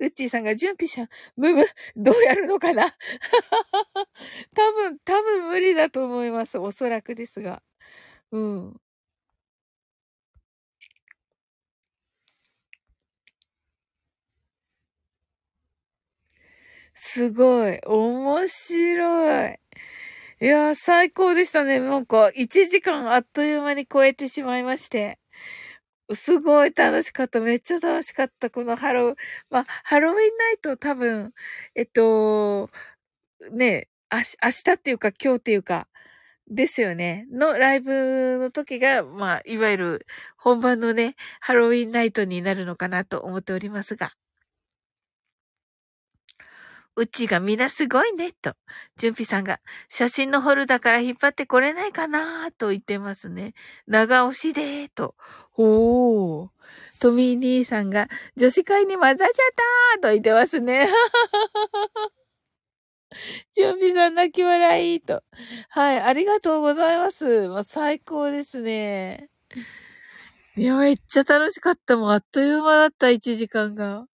[0.01, 2.95] うっちーさんが、じゅんぴさん、むむ、どうやるのかな？
[4.55, 6.59] 多分、多分無理だと思います。
[6.59, 7.63] おそらくですが。
[8.33, 8.81] うん。
[16.95, 17.81] すごい。
[17.87, 19.59] 面白い。
[20.43, 21.81] いやー、最高でしたね。
[21.81, 25.20] なんか、1時間あっという間に超えてしまいまして。
[26.15, 27.41] すごい楽しかった。
[27.41, 28.51] めっちゃ楽しかった。
[28.51, 29.17] このハロウ、
[29.51, 31.33] まあ、ハロウィンナイト多分、
[31.75, 32.71] えっと、
[33.53, 35.89] ね、あし、明日っていうか今日っていうか、
[36.49, 37.27] ですよね。
[37.33, 40.07] のライブの時が、まあ、いわゆる
[40.37, 44.13] 本番のね、ハロウィンナイトになるのかなと思っておりますが。
[46.97, 48.55] うちがみんなすごいね、と。
[48.97, 53.55] じゅんぴさんが、写真のホルダーから引っ張ってこれないかな、と言ってますね。
[53.87, 55.15] 長押しで、と。
[55.57, 56.49] おー。
[57.01, 59.29] トミー兄さんが、女子会に混ざっちゃっ
[59.99, 60.89] たーと言ってますね。
[63.53, 65.23] じゅんぴさん泣き笑い、と。
[65.71, 67.49] はい、ありがとうございます。
[67.49, 69.31] まあ、最高ですね。
[70.57, 72.11] いや、めっちゃ楽しかったもん。
[72.13, 74.07] あっという間だった、1時間が。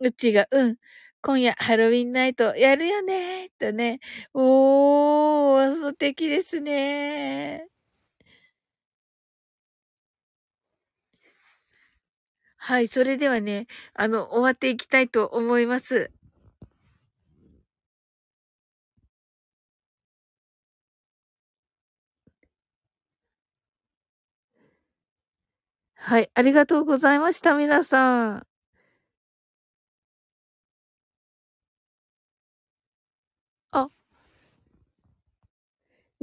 [0.00, 0.76] うちが、うん。
[1.22, 4.00] 今夜ハロウィンナイトやるよねとね。
[4.34, 7.66] おー、素敵ですね。
[12.66, 16.10] はい、それではね、あの、終わっていきたいと思います。
[25.96, 28.46] はい、ありがとうございました、皆さん。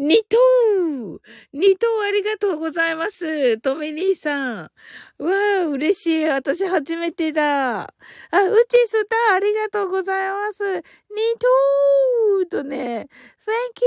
[0.04, 1.22] 二等
[1.54, 3.60] 二等ありがとうございます。
[3.60, 4.58] とめ兄さん。
[4.58, 4.72] わ
[5.20, 6.26] あ、嬉しい。
[6.26, 7.82] 私初めてだ。
[7.82, 10.64] あ、うちスターありがとうございます。
[10.74, 10.82] 二
[12.50, 13.10] 等とね、
[13.46, 13.84] thank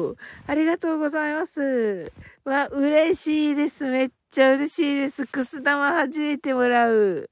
[0.00, 0.16] you!
[0.48, 2.12] ありがとうございます。
[2.44, 3.84] わ、嬉しいです。
[3.84, 5.28] めっちゃ嬉しいです。
[5.28, 7.30] くす玉初めてもらう。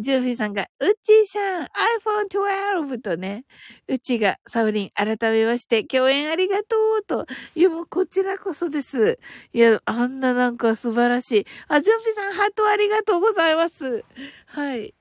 [0.00, 3.44] ジューフィさんが、うちーさん、iPhone 12とね、
[3.88, 7.26] うちが、サウリン、改めまして、共演ありがとうと。
[7.54, 9.18] いや、もうこちらこそです。
[9.52, 11.46] いや、あんななんか素晴らしい。
[11.68, 14.04] あ、ジューフィさん、ハートありがとうございます。
[14.46, 14.94] はい。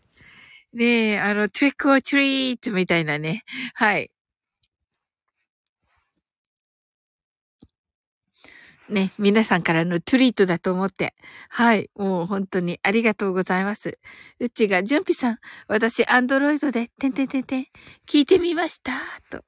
[0.74, 3.44] ねえ、あの、トリックオートリートみたいなね。
[3.76, 4.10] はい。
[8.90, 11.14] ね、皆さんからのトゥリートだと思って。
[11.50, 11.90] はい。
[11.96, 14.00] もう本当にありがとうございます。
[14.40, 15.38] うちが、ジュンピさん、
[15.68, 17.68] 私、アンドロイドで、てんてんてんてん、
[18.08, 18.92] 聞いてみました。
[19.30, 19.44] と。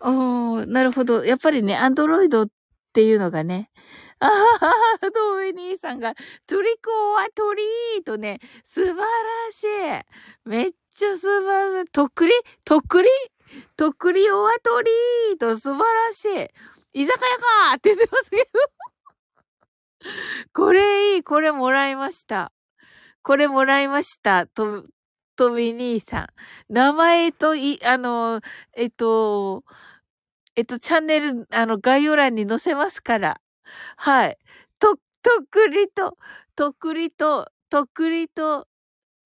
[0.00, 1.24] おー、なるほど。
[1.24, 2.48] やっぱりね、アンドロイドっ
[2.92, 3.70] ていうのがね、
[4.20, 4.68] あはは
[5.00, 6.14] は、ドウェニーさんが、
[6.46, 9.04] トリコはトリーとね、素晴ら
[9.50, 10.48] しい。
[10.48, 11.90] めっちゃ素晴らしい。
[11.92, 12.32] とっくり
[12.64, 13.08] とっくり
[13.76, 16.48] とっくりおわトリーと素晴らしい。
[17.00, 18.42] 居酒屋かって言ってますけど
[20.52, 22.52] これいい、これもらいました。
[23.22, 24.46] これもらいました。
[24.48, 24.84] と、
[25.36, 26.26] とみ兄さん。
[26.72, 28.40] 名前とい、あの、
[28.76, 29.62] えっと、
[30.56, 33.40] えっと、チャンネル、あの、概要欄に載せますから。
[33.96, 34.36] はい。
[34.80, 35.00] と、と
[35.42, 36.16] っくりと、
[36.56, 38.66] とっくりと、とっくりと、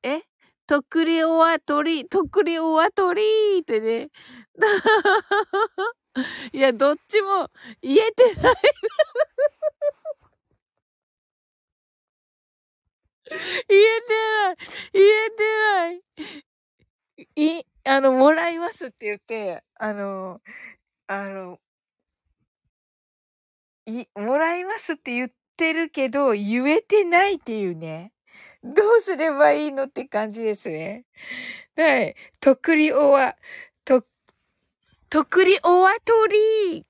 [0.02, 0.22] え？
[0.66, 3.22] とっくりおわとり、とっくりおわとり
[3.60, 4.10] ってね。
[6.52, 7.50] いや、どっちも
[7.82, 8.54] 言えてない
[13.68, 14.12] 言えて
[14.44, 14.56] ない
[14.92, 15.42] 言えて
[15.84, 20.40] ないい、あの、もらいますって言って、あの、
[21.08, 21.60] あの、
[23.86, 28.12] い、もらいますって言ってるけど、言えてないっていうね。
[28.62, 31.04] どうすればいいのって感じですね。
[31.76, 32.16] はい。
[32.40, 33.36] とっくりおわ、
[33.84, 34.04] と、
[35.12, 36.86] とっくりおわとり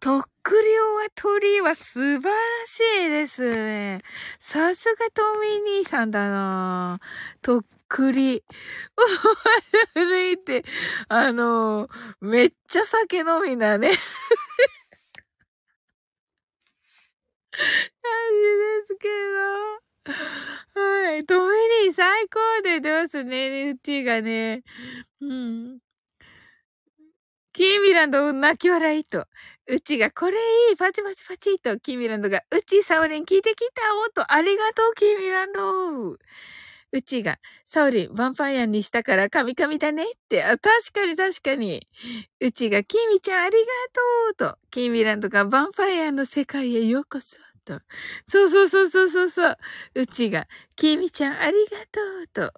[0.00, 2.34] とっくりおわとりは素晴ら
[2.66, 4.00] しいですね。
[4.38, 7.00] さすがトミー兄さんだな
[7.42, 8.42] とっくり。
[8.96, 9.02] お
[10.08, 10.64] わいって、
[11.08, 11.90] あの、
[12.22, 13.90] めっちゃ酒飲みだね。
[13.90, 13.98] 感
[18.32, 19.08] じですけ
[20.74, 20.80] ど。
[20.80, 21.26] はい。
[21.26, 21.50] トミ
[21.84, 23.72] ニー最高で出ますね。
[23.72, 24.62] うちがね。
[25.20, 25.89] うん。
[27.60, 29.26] キーミランド泣き笑いと。
[29.66, 30.38] うちがこれ
[30.70, 31.78] いいパチパチパチと。
[31.78, 34.32] キーミランドがうちサオリン聞いてきたおと。
[34.32, 36.12] ありがとうキーミランド。
[36.12, 36.18] う
[37.02, 40.42] ちが、サオリン、ヴァンパイアにしたからカミカミだねって。
[40.42, 41.86] あ、確かに確かに。
[42.40, 43.66] うちが、キミちゃんありが
[44.38, 44.58] とうと。
[44.70, 47.36] キーミランドがヴァンパイアの世界へようこそ。
[47.66, 47.78] と。
[48.26, 49.58] そうそうそうそうそうそう。
[49.96, 50.46] うちが、
[50.76, 52.54] キミちゃんありがとうと。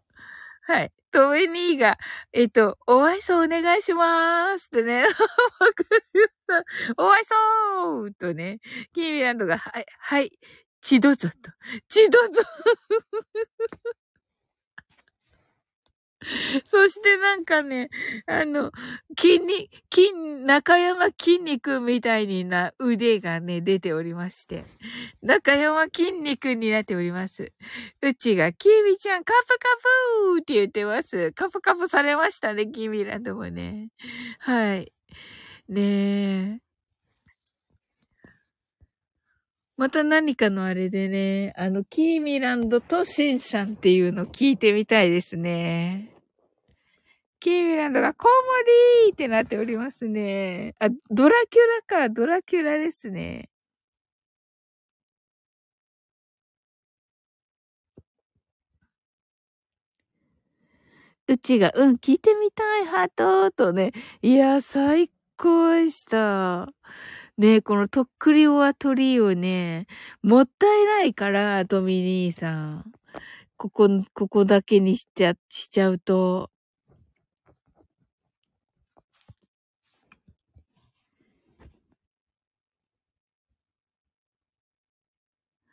[0.62, 0.92] はい。
[1.12, 1.98] トメニーが、
[2.32, 5.04] えっと、お愛想お願いしまーすってね。
[6.98, 8.60] お愛想とね、
[8.92, 10.32] キーミランドが、はい、はい、
[10.80, 11.50] ちどぞと。
[11.88, 12.42] ちどぞ
[16.66, 17.90] そしてなんかね、
[18.26, 18.72] あの、
[19.18, 24.64] 筋に、筋、中山筋肉みたいにな腕がね、出ておりまして。
[25.22, 27.52] 中山筋肉になっております。
[28.02, 29.54] うちが、キミちゃん、カプカ
[30.34, 31.32] プーって言ってます。
[31.32, 33.88] カプカプされましたね、キミランドもね。
[34.38, 34.92] はい。
[35.68, 36.71] ねえ。
[39.82, 46.08] また何かのあれでね、あの、キーミランドとシンさんっていうの聞いてみたいですね。
[47.40, 50.76] キーミランドがコウモリってなっておりますね。
[50.78, 53.48] あ、ドラキュラか、ドラキュラですね。
[61.26, 63.90] うちが、うん、聞いてみたい、ハートとね。
[64.22, 66.68] いや、最高でした。
[67.38, 69.86] ねこのとっくりオアトリーをね、
[70.22, 72.92] もったいないから、トミ兄さん。
[73.56, 76.50] ここ、ここだけにしちゃ、しちゃうと。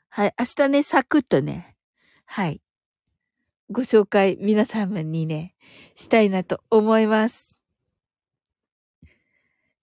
[0.10, 0.34] はい。
[0.40, 1.76] 明日ね、サクッとね、
[2.26, 2.61] はい。
[3.72, 5.53] ご紹介、皆様にね、
[5.95, 7.48] したいなと思います。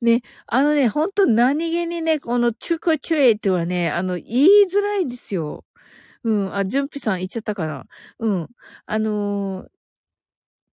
[0.02, 5.64] ね、あのね、ほんと何気にね、このチュコチュエイとはね、あの、言いづらいんですよ。
[6.24, 7.86] うん、あ、ジュンピさん言っちゃったかな。
[8.18, 8.48] うん。
[8.86, 9.68] あのー、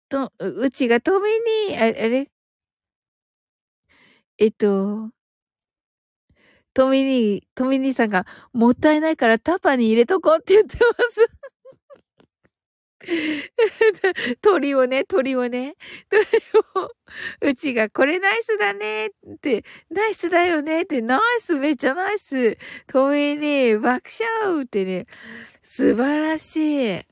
[0.10, 1.40] と、うちが止め
[1.70, 2.30] に、ああれ？
[4.38, 5.12] えっと、
[6.74, 11.28] トミニー、トミニーさんが、もったいないからタパに入れとこうって言ってます。
[14.42, 15.76] 鳥をね、鳥をね、
[16.10, 16.24] 鳥
[16.76, 16.92] を、
[17.42, 19.12] うちがこれナイスだねっ
[19.42, 22.58] て、ナイスだよねって、ナイスめっちゃナイス。
[22.88, 24.10] トミニー、爆
[24.44, 25.06] 笑ってね、
[25.64, 27.06] 素晴らしい。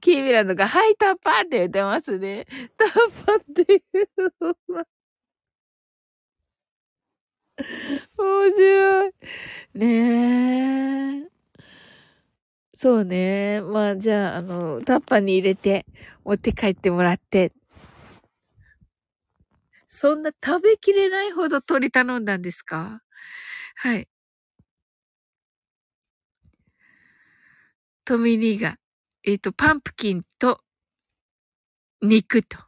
[0.00, 2.46] キーミランドが、はい、タッパーって言ってますね。
[2.76, 4.93] タッパーっていう
[8.18, 9.12] 面白い。
[9.74, 11.30] ねえ。
[12.76, 13.60] そうね。
[13.62, 15.86] まあ、じゃあ、あの、タッパーに入れて、
[16.24, 17.52] 持って帰ってもらって。
[19.88, 23.00] そんな食べきれないほど鳥頼んだんですか？
[23.76, 24.08] はい。
[28.04, 28.76] トミニーが、
[29.24, 30.60] えっ、ー、と、パンプキンと
[32.02, 32.58] 肉と、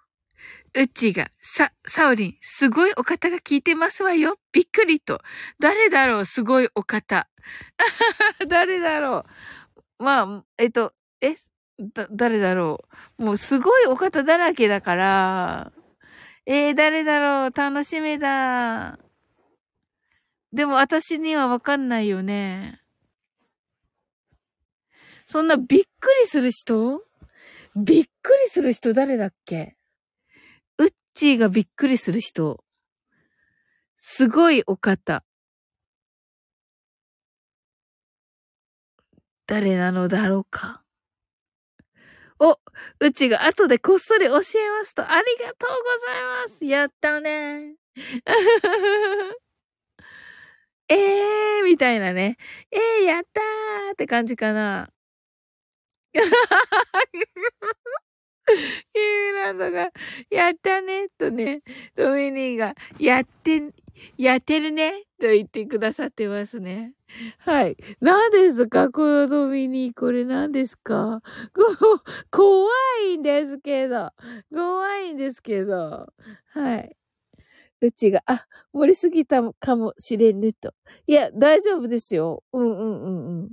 [0.77, 4.37] うちが、さ、サオリン、すごいお方が聞いてますわよ。
[4.53, 5.23] びっくりと。
[5.59, 7.29] 誰だろうすごいお方。
[8.47, 9.25] 誰だろ
[9.99, 10.93] うまあ、えっ、と、
[11.23, 11.35] え、
[11.79, 12.85] だ、誰だろ
[13.19, 15.73] うもうすごいお方だらけだから、
[16.45, 18.99] えー、誰だろう楽しみだ。
[20.53, 22.83] でも私にはわかんないよね。
[25.27, 27.03] そんなびっくりする人？
[27.75, 29.76] びっくりする人誰だっけ？
[31.17, 32.63] チーがびっくりする人。
[33.97, 35.25] すごいお方。
[39.47, 40.83] 誰なのだろうか。
[42.39, 42.59] お、
[43.01, 44.43] うちが後でこっそり教えま
[44.85, 45.13] すと、あり
[45.43, 45.77] がとうご
[46.07, 46.67] ざいます。
[46.67, 47.77] やったね。
[50.89, 52.37] えーみたいなね。
[52.71, 54.91] えーやったーって感じかな。
[58.47, 59.91] キーランドが、
[60.31, 60.55] やっ
[61.37, 61.63] ね、
[61.97, 63.73] トミニーが、やって、
[64.19, 66.93] やってるね、と言ってくださってますね。
[67.39, 67.77] はい。
[68.01, 71.23] 何ですかこのドミニー、これ何ですか？
[72.31, 72.69] 怖
[73.07, 74.11] いんですけど。
[74.53, 76.07] 怖いんですけど。
[76.49, 76.97] はい。
[77.81, 80.75] うちが、あ、盛りすぎたかもしれぬと。
[81.07, 82.43] いや、大丈夫ですよ。
[82.53, 83.51] うんうんうんうん。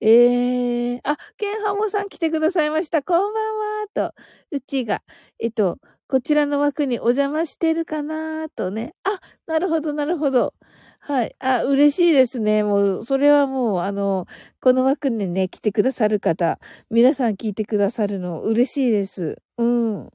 [0.00, 3.02] ええー、あ、ケンハモさん来てくださいました。
[3.02, 3.56] こんばん
[3.94, 4.14] は、と。
[4.50, 5.02] うちが、
[5.38, 5.78] えっと、
[6.14, 8.94] こちらの枠にお邪魔してるかなとね。
[9.02, 10.54] あ、なるほど、なるほど。
[11.00, 11.34] はい。
[11.40, 12.62] あ、嬉しいですね。
[12.62, 14.26] もう、それはもう、あの、
[14.60, 19.42] この枠にね、来てくださる方、皆さん聞いてくださるの嬉しいです。
[19.58, 20.10] うん。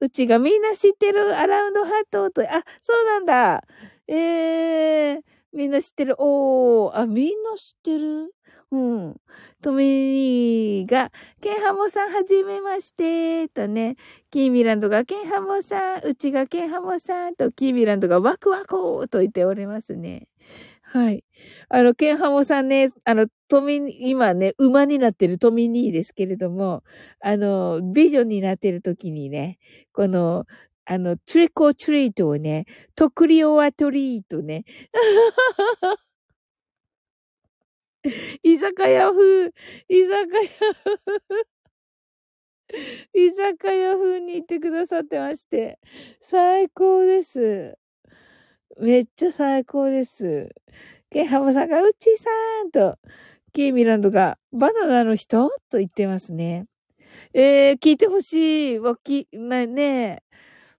[0.00, 3.64] うちがみんな知ってるアラウンドハートと、あ、そうなんだ。
[4.06, 5.22] ええー、
[5.54, 6.16] みんな知ってる。
[6.18, 8.35] おー、あ、みんな知ってる？
[8.72, 9.16] うん。
[9.62, 13.94] とみが、ケンハモさんはじめまして、とね、
[14.30, 20.26] キーミランドがケンハモさん、うちがケンハモさんと、キーミランドがワクワクと言っておりますね。
[20.82, 21.24] はい。
[21.68, 23.80] あの、ケンハモさんね、あの、トミ、
[24.10, 26.82] 今ね、馬になってるトミニーですけれども、
[27.20, 29.58] あの、ビジョンになってる時にね、
[29.92, 30.44] この、
[30.86, 32.64] あの、トリコトリートをね、
[32.96, 34.64] トクリオアトリートね。
[38.42, 39.52] 居酒屋風、
[39.88, 40.48] 居酒屋
[41.04, 41.46] 風、
[43.14, 45.78] 居酒屋風に行ってくださってまして、
[46.20, 47.76] 最高です。
[48.78, 50.50] めっちゃ最高です。
[51.10, 52.30] ケンハムさんが、うちさ
[52.64, 52.98] んと、
[53.52, 55.48] キーミランドが、バナナの人？
[55.70, 56.66] と言ってますね。
[57.32, 58.78] えー、聞いてほしい。
[58.78, 60.22] わき、まあね、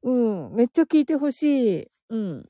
[0.04, 1.88] うん、めっちゃ聞いてほしい。
[2.10, 2.46] うん。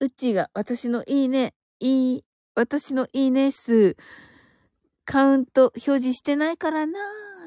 [0.00, 2.24] うちが私のいいね、いい、
[2.54, 3.96] 私のいいね数、
[5.06, 6.98] カウント表示してないからな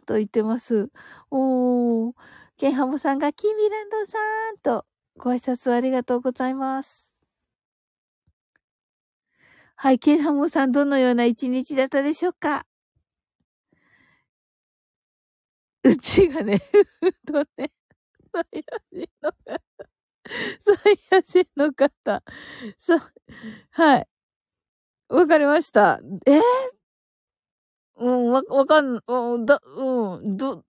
[0.02, 0.90] ぁ、と言ってます。
[1.30, 2.14] おー、
[2.58, 4.18] ケンハモさんがキーミランドさ
[4.52, 4.86] んと
[5.18, 7.14] ご挨拶ありがとうございます。
[9.76, 12.66] はい、ケンハモさんどのような一日だったでしょうか？
[15.84, 16.60] うちがね、
[17.26, 17.72] とね、
[18.34, 19.62] サイヤ人の方、
[20.62, 22.24] サイヤ人の方、
[22.78, 23.00] そう、
[23.72, 24.08] はい。
[25.10, 26.00] わかりました。
[26.28, 26.40] え？
[26.40, 26.42] ー、
[27.98, 30.64] うん、わ、わかん、うん、だ、うん、ど、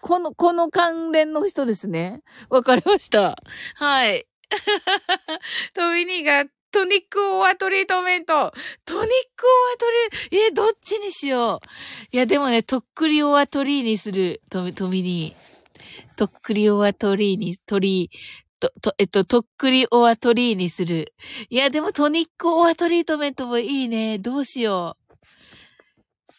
[0.00, 2.22] この、この関連の人ですね。
[2.50, 3.36] わかりました。
[3.76, 4.26] はい。
[5.74, 8.52] トミニーがトニックオアトリートメント。
[8.84, 9.86] トニックオアト
[10.30, 11.66] リー、えどっちにしよう。
[12.12, 14.42] いや、でもね、とっくりオアトリーにする。
[14.50, 16.16] トミトミニー。
[16.16, 18.16] とっくりオアトリーに、トリー、
[18.60, 21.14] と、と、えっと、とっくりオアトリーにする。
[21.48, 24.18] いや、でもトニックオアトリートメントもいいね。
[24.18, 25.00] どうしよう。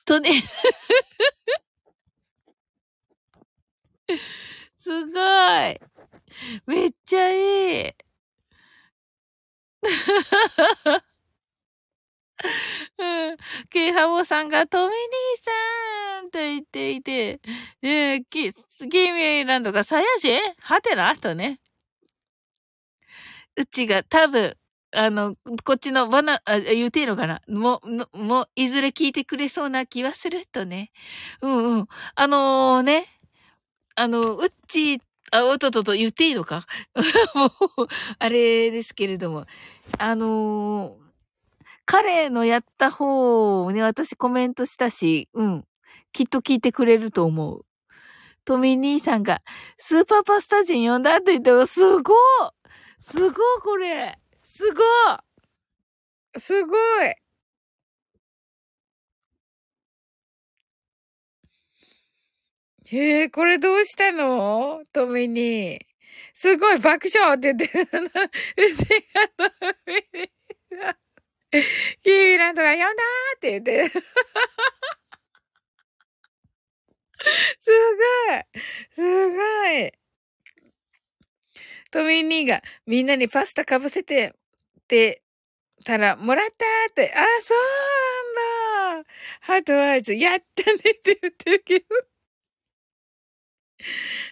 [0.06, 0.30] トニ、
[4.80, 5.80] すごい。
[6.66, 7.94] めっちゃいい。
[12.98, 13.38] うん。
[13.70, 17.40] ケイハモさんがトミニーさんと言っていて、
[17.82, 21.16] えー、キ、キミランドがサヤジはてな？
[21.18, 21.60] とね。
[23.58, 24.56] うちが多分、
[24.94, 27.42] あの、こっちのバナ、あ、言うていいのかな？
[27.48, 27.82] も
[28.14, 30.92] う、も、いずれ聞いてくれそうな気はするとね。
[31.42, 31.88] うんうん。
[32.16, 33.08] あのー、ね、
[33.96, 35.02] あの、うっち
[35.32, 36.66] あ、おっととと言っていいのか？
[37.36, 37.52] もう、
[38.20, 39.46] あれですけれども。
[39.98, 41.02] あのー、
[41.86, 45.66] 彼のやった方をね、私コメントしたし、うん。
[46.14, 47.66] きっと聞いてくれると思う。
[48.46, 49.42] トミー兄さんが、
[49.78, 52.18] スーパーパスタ人呼んだって言って、すごい
[53.02, 57.14] すごいこれすごいすごい
[62.92, 64.84] へえ、これどうしたの？
[64.92, 65.80] トミに。
[66.34, 67.84] すごい爆笑って言ってる。
[67.84, 68.84] うち
[69.14, 69.46] がト
[69.88, 70.30] ミに。
[72.04, 72.92] キーミランドが呼んだー
[73.38, 73.92] って言ってる。
[77.62, 78.44] すごい
[78.96, 80.01] すごい
[81.92, 84.34] トミー兄がみんなにパスタかぶせて、っ
[84.88, 85.24] て
[85.86, 87.58] たら、もらったーって、あ、そう
[88.96, 89.10] なんだ
[89.42, 91.86] ハートワイズ、やったねって言ってるけど。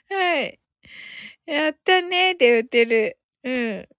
[0.10, 0.60] はい。
[1.46, 3.20] やったねって言ってる。
[3.44, 3.90] うん。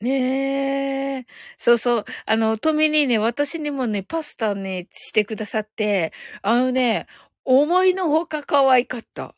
[0.00, 1.26] ねえ。
[1.58, 2.04] そうそう。
[2.26, 6.12] あの、トミにね、私にもね、パスタね、してくださって、
[6.42, 7.06] あのね、
[7.44, 9.34] 思いのほか可愛かった。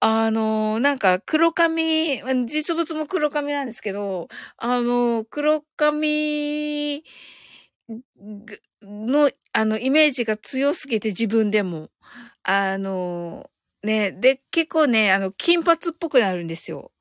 [0.00, 7.04] あの、なんか黒髪、実物も黒髪なんですけど、あの、黒髪
[8.82, 11.90] の、あの、イメージが強すぎて自分でも。
[12.44, 13.50] あの、
[13.84, 16.92] ね、で、結構ね、あの、金髪っぽくなるんですよ。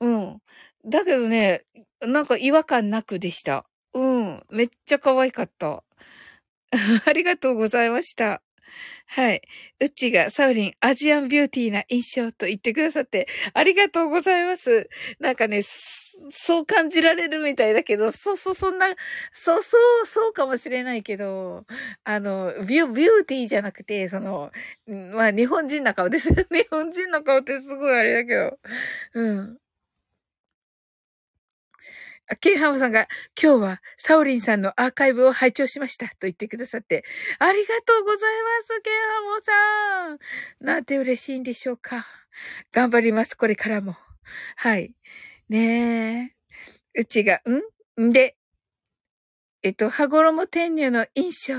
[0.00, 0.40] うん。
[0.88, 1.64] だけどね、
[2.00, 3.66] なんか違和感なくでした。
[3.94, 4.42] うん。
[4.50, 5.84] めっちゃ可愛かった。
[7.06, 8.42] ありがとうございました。
[9.06, 9.42] はい。
[9.80, 14.88] うちがサウリン、アジアンビューティーな印象と言ってくださって、ありがとうございます。
[15.18, 15.62] なんかね、
[16.30, 18.86] そう感じられるみたいだけど、そうそう、そんな、
[19.32, 21.64] そうそう、そうかもしれないけど、
[22.04, 24.50] あの、ビュビューティーじゃなくて、その、
[24.86, 26.28] まあ、日本人な顔です。
[26.50, 28.58] 日本人の顔ってすごいあれだけど、
[29.14, 29.58] うん。
[32.36, 33.08] ケンハムさんが、
[33.40, 37.04] 今日はサオリンさんのアーカイブを拝聴しましたと言ってくださって、
[37.38, 40.18] ありがとうございます、ケンハム
[40.60, 40.66] さん。
[40.66, 42.06] なんて嬉しいんでしょうか。
[42.72, 43.96] 頑張ります、これからも。
[44.56, 44.92] はい。
[45.48, 46.34] ね
[46.94, 47.00] え。
[47.00, 47.40] うちが、
[47.96, 48.12] ん？
[48.12, 48.36] で、
[49.62, 51.54] えっと、羽衣転入の印象、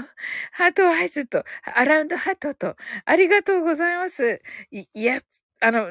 [0.52, 2.76] ハートワイズと、アラウンドハートと、
[3.06, 4.42] ありがとうございます。
[4.72, 5.20] い、いや、
[5.62, 5.90] あの、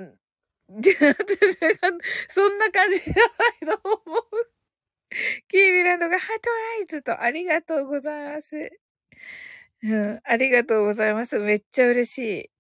[2.31, 4.58] そんな感じじゃないと思う。
[5.49, 8.79] キーミランドがハートアイズとありがとうございます。
[9.83, 11.39] うん、ありがとうございます。
[11.39, 12.51] めっちゃ嬉しい。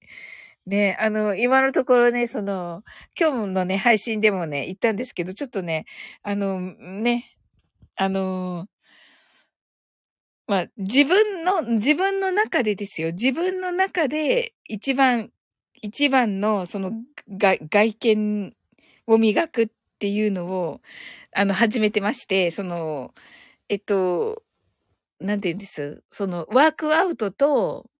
[0.71, 2.85] ね、あの、今のところね、その、
[3.19, 5.87] 今日のね、配信でもね、言ったんですけど、ちょっとね、
[6.23, 7.35] あの、ね、
[7.97, 8.69] あの、
[10.47, 13.13] まあ、自分の、自分の中でですよ。
[13.13, 15.31] 自分の中で一番、
[15.83, 16.93] 一番の、その、
[17.29, 18.55] 外見
[19.07, 19.69] を磨くっ
[19.99, 20.81] っていうのを、
[21.35, 23.13] あの、始めてまして、その、
[23.69, 24.45] えっと、
[25.21, 26.05] なんて言うんです？
[26.13, 27.91] その、ワークアウトと、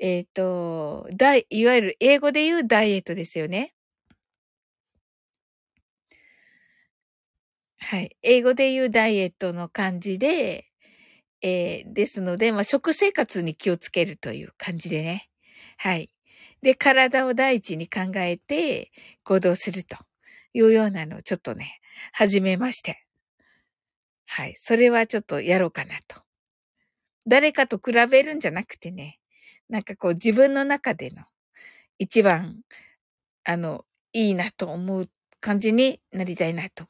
[0.00, 3.74] えっ、と、ダイ、いわゆる英語で言うダイエットですよね。
[7.78, 8.16] はい。
[8.22, 10.66] 英語で言うダイエットの感じで、
[11.42, 15.28] えー、ですので、まあ、食生活に気をつけるという感じでね。
[15.76, 16.10] はい。
[16.62, 18.90] で、体を第一に考えて
[19.22, 19.96] 行動すると
[20.58, 21.78] いうようなのをちょっとね、
[22.12, 23.06] 始めまして。
[24.26, 24.54] はい。
[24.56, 26.20] それはちょっとやろうかなと。
[27.26, 29.20] 誰かと比べるんじゃなくてね、
[29.68, 31.22] なんかこう自分の中での
[31.98, 32.62] 一番、
[33.44, 35.08] あの、いいなと思う
[35.40, 36.86] 感じになりたいなと、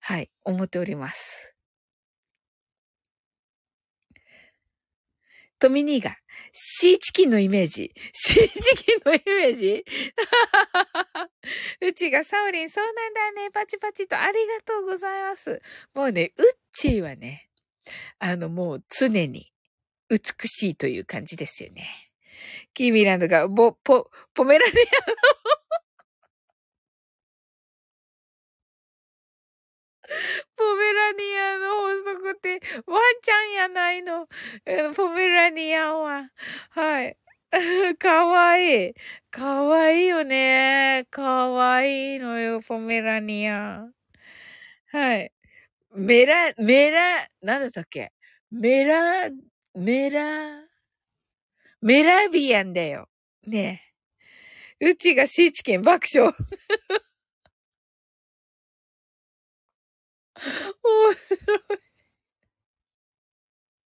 [0.00, 1.53] はい、思っております。
[5.58, 6.16] トミニーが、
[6.52, 7.92] シーチキンのイメージ。
[8.12, 9.84] シーチキンのイメージ？
[11.80, 13.50] うちがサオリン、そうなんだね。
[13.50, 15.60] パチパチとありがとうございます。
[15.94, 17.50] もうね、うっちーはね、
[18.18, 19.52] あのもう常に
[20.08, 20.18] 美
[20.48, 22.10] しいという感じですよね。
[22.72, 24.80] キーミランドが、ぼ、ポ、ポメラニアの
[30.56, 34.28] ポメラニアの法則って、ワンちゃんやないの。
[34.94, 36.30] ポメラニアは。
[36.70, 37.16] はい。
[37.98, 38.94] かわいい。
[39.30, 41.06] かわいいよね。
[41.10, 43.86] かわいいのよ、ポメラニア。
[44.92, 45.32] はい。
[45.94, 48.12] メラ、メラ、なんだったっけ？
[48.52, 49.30] メラ、
[49.74, 50.60] メラ、
[51.82, 53.08] メラビアンだよ。
[53.46, 53.82] ね。
[54.80, 56.32] うちがシーチキン爆笑。
[60.44, 61.16] 白い。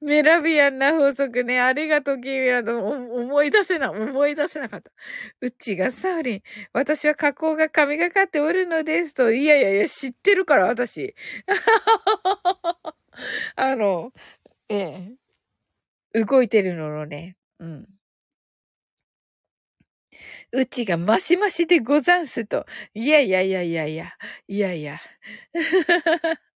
[0.00, 1.60] メラビアンな法則ね。
[1.60, 2.78] ありがとう、キーミランド。
[2.78, 4.90] 思い出せな、思い出せなかった。
[5.40, 6.42] うちがサウリン。
[6.72, 9.32] 私は加工が神がかっておるのですと。
[9.32, 11.14] いやいやいや、知ってるから、私。
[13.56, 14.12] あの、
[14.68, 15.16] え
[16.14, 16.24] え。
[16.24, 17.36] 動いてるののね。
[17.58, 17.95] うん。
[20.52, 22.66] うちがマシマシでござんすと。
[22.94, 24.12] いやいやいやいやいや。
[24.48, 25.00] いやいや。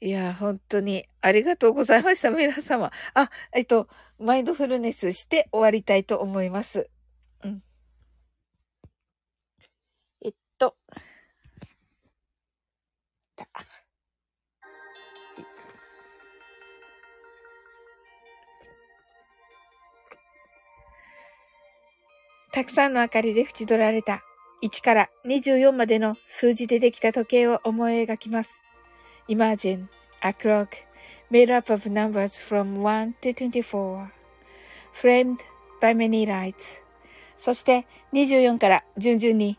[0.00, 2.90] いや、本当にありがとうございました、皆様。
[3.14, 6.88] あ、えっと、マインドフルネスして終わりたいと思います。
[7.44, 7.62] うん。
[10.24, 10.76] えっと。
[22.52, 24.22] たくさんの明かりで縁取られた
[24.62, 28.62] 1から24までの数字でできた時計を思い描きます。
[29.28, 29.88] Imagine
[30.22, 30.68] a clock
[31.30, 34.08] made up of numbers from 1 to 24,
[34.94, 35.36] framed
[35.82, 36.80] by many lights.
[37.36, 39.58] そして24から順々に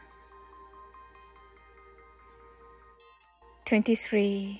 [3.71, 4.59] 23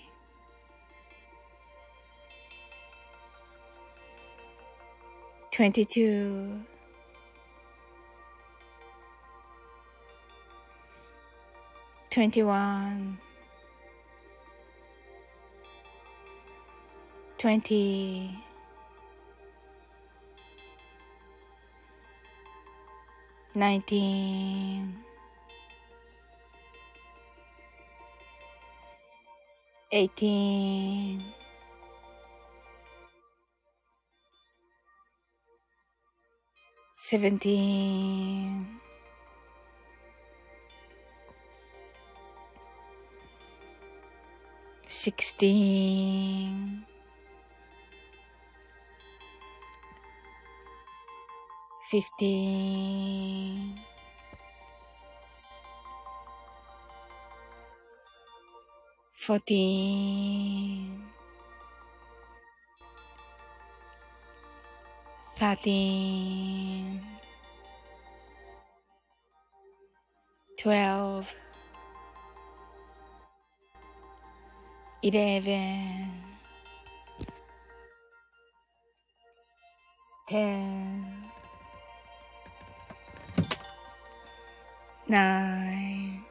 [5.52, 6.62] 22
[12.10, 13.18] 21
[17.38, 18.32] 20
[23.54, 25.11] 19
[29.94, 31.20] 18
[36.96, 38.80] 17
[44.88, 46.86] 16
[51.92, 53.91] 15
[59.32, 61.06] fourteen,
[65.38, 67.00] thirteen,
[70.58, 71.34] twelve,
[75.02, 76.12] eleven,
[80.28, 81.06] ten,
[85.08, 86.31] nine.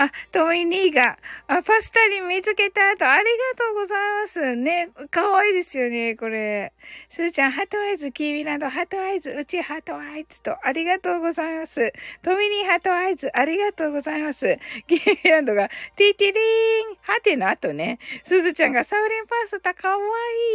[0.00, 1.18] あ、トミニーが、
[1.48, 4.54] あ、パスタリン見つけたと、ありがとうございます。
[4.54, 6.72] ね、かわいいですよね、これ。
[7.08, 11.92] すーちゃん、ハトアイズ、キーミランド、ハトアイズ、うちハトアイズと、ありがとうございます。
[12.22, 14.56] トミニーハトアイズ、ありがとうございます。
[14.86, 19.98] キーミランドが、ティティリーン、ハテの後ね、すずちゃんが、サウリンパスタかわ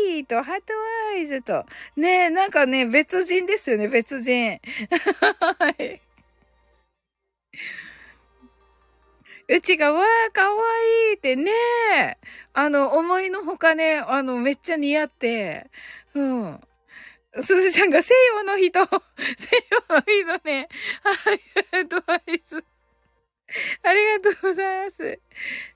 [0.08, 0.74] いいと、ハト
[1.16, 1.66] アイズと、
[1.98, 4.62] ねなんかね、別人ですよね、別人。
[5.60, 6.00] はい。
[9.50, 10.64] うちが、わー、かわ
[11.10, 11.52] いいってね
[12.54, 15.70] あの、思いのほかね、あの、めっちゃ似合って、
[16.14, 16.62] うん。
[17.42, 20.70] すずちゃんが西洋の人、 西洋の人ね、
[21.02, 21.42] はい、
[21.72, 22.64] アドバイス。
[23.84, 25.20] ありがとうございます。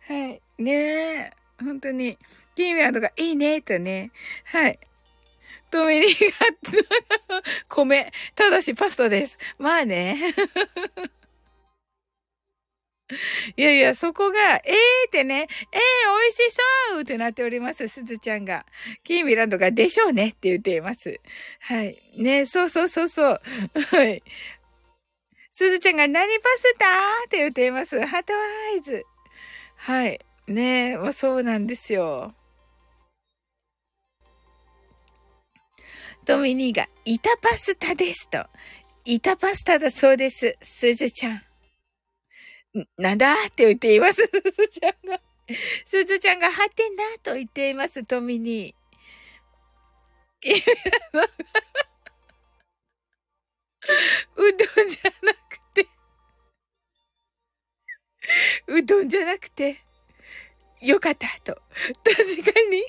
[0.07, 0.41] はい。
[0.57, 2.17] ねえ、本当に、
[2.55, 4.11] キーミランドがいいね、とね。
[4.45, 4.79] はい。
[5.71, 9.37] トミリが、 米、ただしパスタです。
[9.57, 10.33] まあね。
[13.55, 15.79] いやいや、そこが、えーってね、えー、
[16.23, 16.57] 美味し
[16.91, 18.65] そうってなっております、すずちゃんが。
[19.03, 21.19] キーミランドが、でしょうねって言っています。
[21.61, 21.97] はい。
[22.17, 23.41] ね、そうそうそうそう。
[23.91, 24.21] はい。
[25.53, 26.85] すずちゃんが、何パスタ
[27.25, 28.05] って言っています。
[28.05, 29.03] ハートアイズ。
[29.77, 30.19] はい。
[30.47, 32.33] ねもうそうなんですよ。
[36.25, 38.45] トミニーが、板パスタですと。
[39.05, 41.46] 板パスタだそうです、すずちゃん。
[42.97, 44.15] なんだって言っています。
[44.15, 45.19] すずちゃんが。
[45.85, 48.75] すずちゃんが、はてなと言っています、トミに。
[54.35, 55.87] うどんじゃなくて、
[58.67, 59.77] うどんじゃなくて、
[60.81, 61.61] よかったと。
[62.03, 62.81] 確かに。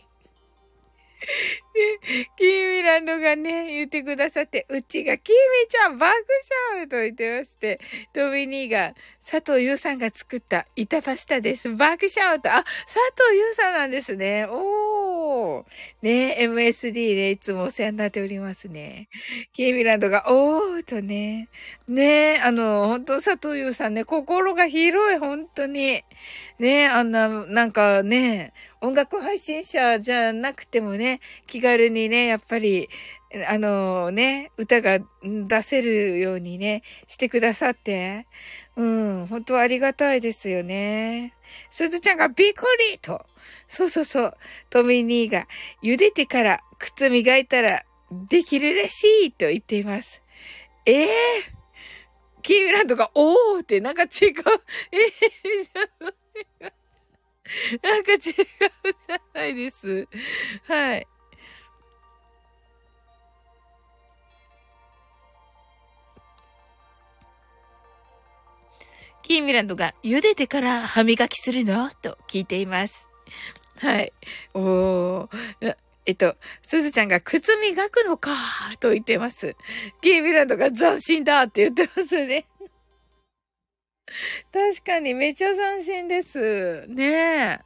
[1.74, 6.14] で、キーミランドがね、言ってくださって、うちが、キーミちゃん爆
[6.72, 7.80] 笑と言ってまして、
[8.12, 11.68] トミニーが、佐藤優さんが作った板パスタです。
[11.74, 12.96] 爆笑と、あ、佐
[13.28, 14.46] 藤優さんなんですね。
[14.48, 15.64] おー。
[16.00, 19.08] ね、MSD でいつもお世話になっておりますね。
[19.52, 21.48] キーミランドが、おーとね。
[21.86, 26.04] ね、あの、本当佐藤優さんね、心が広い、本当に。
[26.58, 32.88] ね、あんな、なんかね、音楽配信者じゃなくてもね、気軽にね、やっぱり、
[33.46, 38.26] あのね、歌が出せるようにね、してくださって、
[38.76, 41.34] うん、本当ありがたいですよね。
[41.68, 43.26] すずちゃんがびっくりと。
[43.68, 44.36] そうそうそう。
[44.70, 45.46] トミーニーが、
[45.82, 47.84] 茹でてから靴磨いたら
[48.28, 50.22] できるらしいと言っています。
[50.86, 54.08] ええー、キーミランドが、おーってなんか違う。
[54.20, 60.08] えー、なんか違うじゃないです。
[60.66, 61.06] はい。
[69.28, 71.90] キーミランドが茹でてから歯磨きするの？
[71.90, 73.06] と聞いています。
[73.78, 74.14] はい。
[74.54, 75.76] おー。
[76.06, 78.30] えっと、すずちゃんが靴磨くのか
[78.80, 79.54] と言ってます。
[80.00, 82.46] キーミランドが斬新だって言ってますね。
[84.50, 86.86] 確かにめっちゃ斬新です。
[86.86, 87.60] ね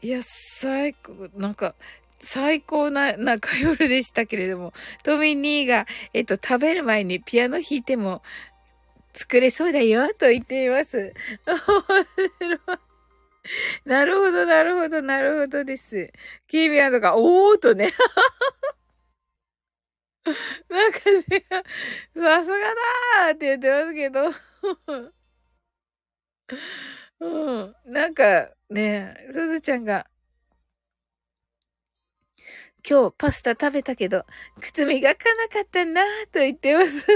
[0.00, 0.06] え。
[0.06, 1.74] いや、最高、なんか、
[2.20, 8.22] 最高な中夜でしたけれども、トミーニーが、えっと、食べる前にピアノ弾いても
[9.14, 11.14] 作れそうだよ、と言っています。
[13.84, 16.12] なるほど、なるほど、なるほどです。
[16.46, 17.90] キービアンドが、おーとね。
[20.68, 24.30] なんかさすがだーって言ってますけど。
[27.20, 27.74] うん。
[27.86, 30.06] なんかね、すずちゃんが、
[32.88, 34.24] 今日パスタ食べたけど、
[34.60, 37.06] 靴磨かなかったなぁと言ってます。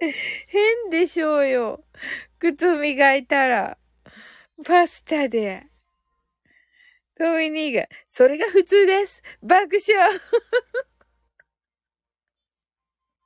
[0.48, 1.84] 変でしょうよ。
[2.38, 3.78] 靴磨いたら、
[4.64, 5.66] パスタで。
[7.16, 9.22] トミニーが、それが普通です。
[9.42, 10.20] 爆笑。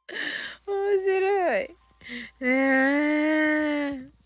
[0.66, 1.77] 面白い。
[2.41, 2.49] ね
[4.11, 4.24] え。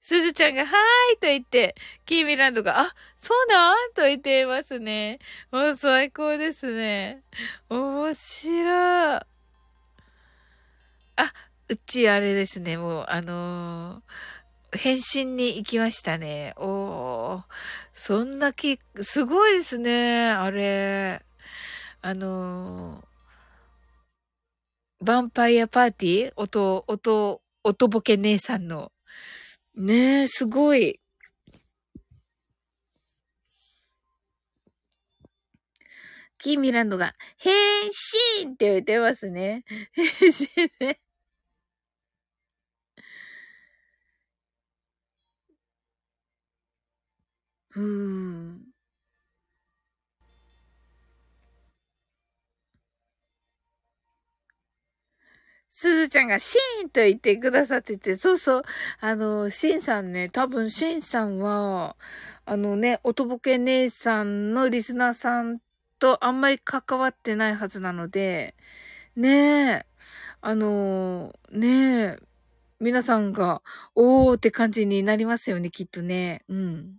[0.00, 1.74] すずちゃんが、はーいと言って、
[2.06, 3.92] キーミランドが、あ、そうなん？
[3.94, 5.18] と言っていますね。
[5.50, 7.22] もう最高ですね。
[7.68, 9.20] 面白い。
[11.16, 11.32] あ、
[11.68, 16.54] うちあれですね、もう、あのー、返信に行きましたね。
[16.56, 17.42] おー、
[17.92, 21.22] そんなき、すごいですね、あれ。
[22.00, 23.04] あのー、
[25.04, 26.32] ヴァンパイアパーティー？
[26.36, 28.92] 音、音、音ボケ姉さんの。
[29.78, 30.98] ねえ、すごい。
[36.38, 37.52] キーミランドが、変
[37.86, 39.64] 身って言ってますね。
[39.92, 40.98] 変身ね。
[47.74, 48.67] うーん。
[55.78, 58.62] すずちゃんがシーンと言ってくださってて、そうそう、
[58.98, 61.94] あの、シンさんね、多分シンさんは、
[62.46, 65.60] あのね、おとぼけ姉さんのリスナーさん
[66.00, 68.56] とあんまり関わってないはずなので、
[69.14, 69.86] ねえ、
[70.40, 71.68] あの、ね
[72.06, 72.18] え、
[72.80, 73.62] 皆さんが、
[73.94, 76.42] おーって感じになりますよね、きっとね。
[76.48, 76.98] うん。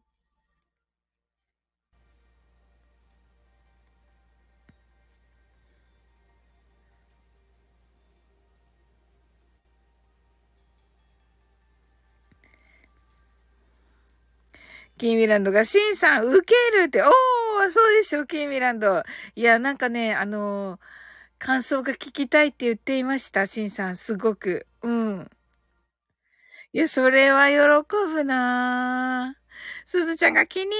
[15.00, 17.10] キーミランドが、シンさん、ウケるって、おー、
[17.72, 19.02] そうでしょ、キーミランド。
[19.34, 20.80] いや、なんかね、あのー、
[21.40, 24.68] 感想が聞きたいって言っていました、シンさん、すごく。
[24.84, 25.32] うん。
[26.74, 27.58] いや、それは喜
[28.14, 29.40] ぶなぁ。
[29.86, 30.78] すずちゃんが気になる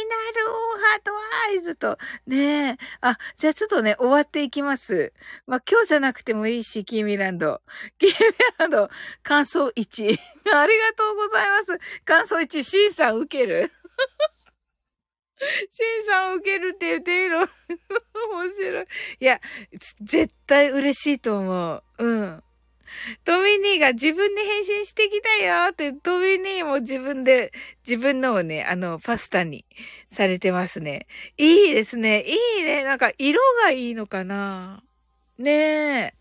[0.92, 1.12] ハート
[1.50, 1.98] アイズと。
[2.28, 2.78] ねえ。
[3.02, 5.14] あ、じゃあちょっとね、終わっていきます。
[5.48, 7.62] まあ、今日じゃなくてもいいし、キーミランド。
[7.98, 8.16] キーミ
[8.60, 8.90] ランド、
[9.24, 10.20] 感想1。
[10.54, 11.80] ありがとうございます。
[12.04, 13.72] 感想1、シンさん受ける？
[15.72, 17.48] シンさん受けるって言っていいの 面
[18.54, 18.86] 白い。
[19.20, 19.40] いや、
[20.02, 21.84] 絶対嬉しいと思う。
[21.98, 22.44] うん。
[23.24, 27.52] トミニーが自分で返信してきたよって、トミニーも自分で、
[27.88, 29.66] 自分のをね、あの、パスタに
[30.12, 31.08] されてますね。
[31.38, 32.24] いいですね。
[32.24, 32.84] いいね。
[32.84, 34.84] なんか、色がいいのかな
[35.38, 36.14] ねえ。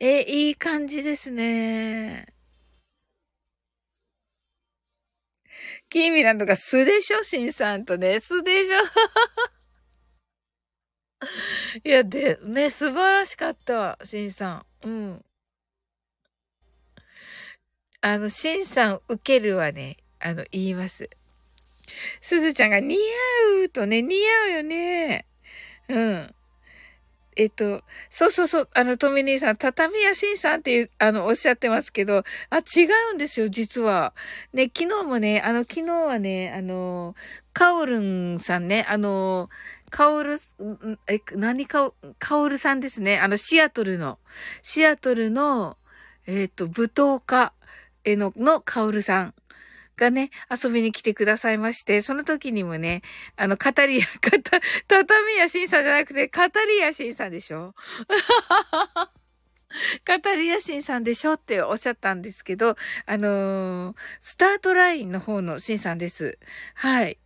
[0.00, 2.33] え、いい感じですね。
[5.94, 8.80] キーミランドが素でしょシンさんとね、素でしょ
[11.88, 14.88] いや、で、ね、素晴らしかった、シンさん。
[14.88, 15.24] うん。
[18.00, 21.08] あの、シンさん受けるはね、あの、言います。
[22.20, 22.98] すずちゃんが似合
[23.66, 25.28] うとね、似合うよね。
[25.88, 26.34] うん。
[27.36, 34.14] えっと、そうそうそう、あの、トミ兄さん、畳屋新さんっていう、あの、おっしゃってますけど、あ、違うんですよ、実は。
[34.52, 37.14] ね、昨日もね、あの、昨日はね、あの、
[37.52, 39.48] カオルンさんね、あの、
[39.90, 40.40] カオル、
[41.06, 43.18] え、何カオ、カオルさんですね。
[43.18, 44.18] あの、シアトルの、
[44.62, 45.76] シアトルの、
[46.26, 47.52] えっ、と、舞踏家
[48.04, 49.34] への、のカオルさん。
[49.96, 53.02] がね、遊びに来てくださいまして、その時にもね、
[53.36, 57.74] あの、語りや、 かた、畳屋審査じゃなくて、語り屋審査でしょ？
[60.06, 62.76] 語り屋審さんでしょっておっしゃったんですけど、
[63.06, 66.38] あのー、スタートラインの方の新さんです。
[66.74, 67.18] はい。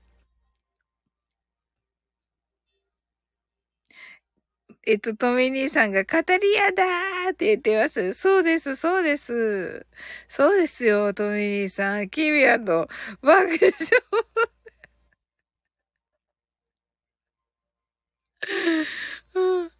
[4.90, 8.15] えっと、トミ兄さんが、語り屋だーって言ってます。
[8.15, 9.86] そうです、そうです。
[10.28, 12.09] そうですよ、トミ兄さん。
[12.09, 12.89] キビアの
[13.20, 13.73] 爆笑。
[19.35, 19.77] うん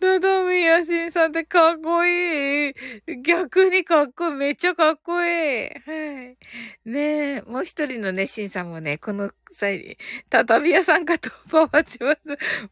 [0.00, 2.74] ダダミヤシンさんってかっこいい。
[3.22, 4.34] 逆にかっこいい。
[4.34, 5.68] めっちゃかっこいい。
[5.68, 6.36] はい。
[6.84, 12.20] ねえ、もう一人のね、シンさんもね、この際に、畳屋さんかとパワチます。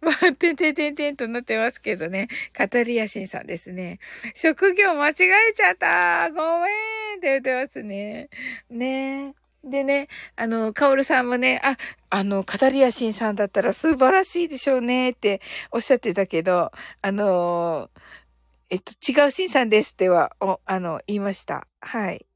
[0.01, 2.29] まあ、てんてんてんてんとなってますけどね。
[2.53, 3.99] カタリアシンさんですね。
[4.35, 5.15] 職業間違え
[5.55, 6.69] ちゃったごめ
[7.15, 8.29] んって言ってますね。
[8.71, 9.48] ねえ。
[9.65, 11.77] でね、あの、カオルさんもね、あ、
[12.11, 15.41] あの、カタリアシンさんだったら素晴らしいでしょうねって
[15.73, 16.71] おっしゃってたけど、
[17.03, 17.91] あの、
[18.71, 21.69] えっと、違うシンさんですっては、お、あの、言いました。
[21.81, 22.28] はい。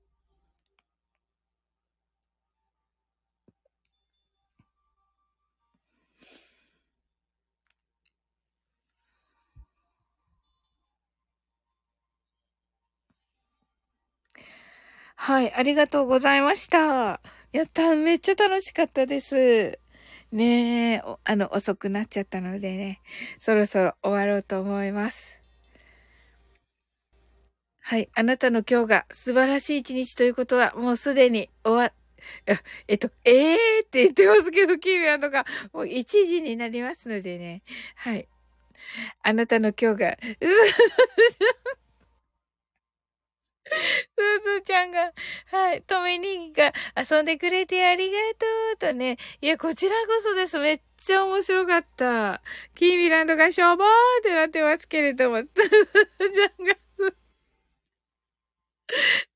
[15.24, 17.20] はい、ありがとうございました。
[17.52, 19.78] やった、めっちゃ楽しかったです。
[20.32, 23.00] ねえ、あの、遅くなっちゃったのでね、
[23.38, 25.38] そろそろ終わろうと思います。
[27.78, 31.92] はい、あなたの今日が素晴らしい一日ということは、もうすでに終わ、
[32.88, 37.62] えっと、ええー、って言ってますけど、キーミアンとか、もう1時になりますのでね。
[37.94, 38.26] はい。
[39.22, 40.16] あなたの今日が、
[43.64, 45.12] すずちゃんが、
[45.50, 49.16] はい、トミニーが遊んでくれてありがとうとね。
[49.40, 50.58] いや、こちらこそです。
[50.58, 52.42] めっちゃ面白かった。
[52.74, 53.86] キーミランドがしょぼー
[54.20, 56.76] ってなってますけれども、すずちゃんが、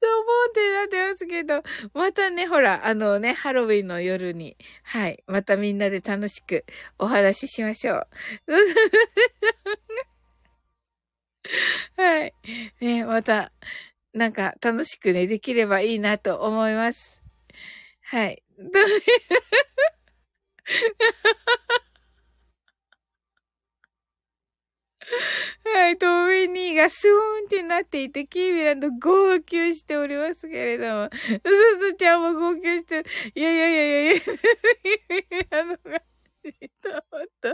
[0.01, 0.13] ドボ
[0.49, 1.63] ンってなってますけど、
[1.95, 6.65] またね、ほら、あのね、ハロウィンの夜に、はい、またみんなで楽しく
[6.99, 8.07] お話ししましょう。
[11.97, 12.35] はい。
[12.81, 13.53] ね、また、
[14.17, 17.23] なんか楽しくね、できればいいなと思います。
[18.01, 18.43] はい。
[25.65, 33.11] はい、トミニーがスーンってなっていて、キービランド号泣しておりますけれども、すずちゃんも号泣してる。
[33.35, 34.35] いやいやいやいやいや、キー
[35.29, 37.03] ビランドが、ちょっ
[37.43, 37.49] と。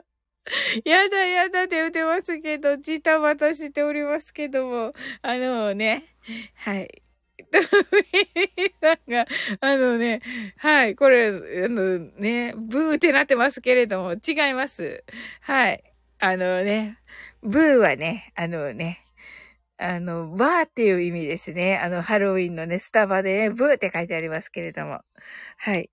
[0.84, 6.11] やだやだって言ってますけど、ジタバタしておりますけども、あのね、
[6.54, 7.02] はい。
[8.80, 9.26] さんが、
[9.60, 10.20] あのね、
[10.56, 11.32] はい、これ、あ
[11.68, 15.04] のね、ブーってなってますけれども、違います。
[15.40, 15.82] はい。
[16.18, 16.98] あのね、
[17.42, 19.00] ブーはね、あのね、
[19.78, 21.78] あの、バーっていう意味ですね。
[21.78, 25.00] あの、ハロウィンのね、スタバでね、ブーって書いてありますけれども。
[25.58, 25.90] はい。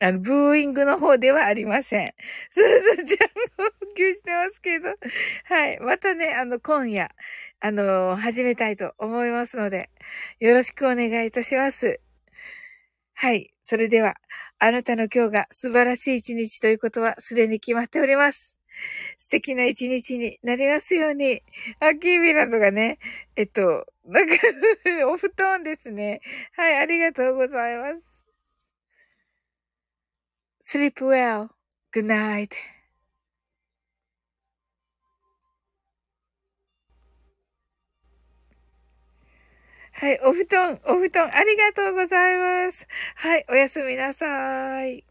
[0.00, 2.14] あの、ブーイングの方ではありません。
[2.50, 2.60] す
[2.96, 3.28] ずちゃん
[3.58, 3.64] 号
[3.96, 4.88] 泣してますけど。
[5.44, 5.78] はい。
[5.80, 7.10] またね、あの、今夜、
[7.62, 9.90] あの、始めたいと思いますので、
[10.38, 12.00] よろしくお願いいたします。
[13.12, 13.52] はい。
[13.62, 14.14] それでは、
[14.58, 18.54] あなたの今日が素晴らしい一日ということはすでに決まっております。
[19.18, 21.42] 素敵な一日になりますように。
[21.80, 22.98] アキービランドがね、
[23.36, 24.34] えっと、なんか
[25.08, 26.22] お布団ですね。
[26.56, 28.26] はい、ありがとうございます。
[30.62, 31.50] Sleep well.
[31.92, 32.79] Good night.
[40.00, 42.88] はい、お布団、お布団、ありがとうございます。
[43.16, 45.09] はい、おやすみなさい。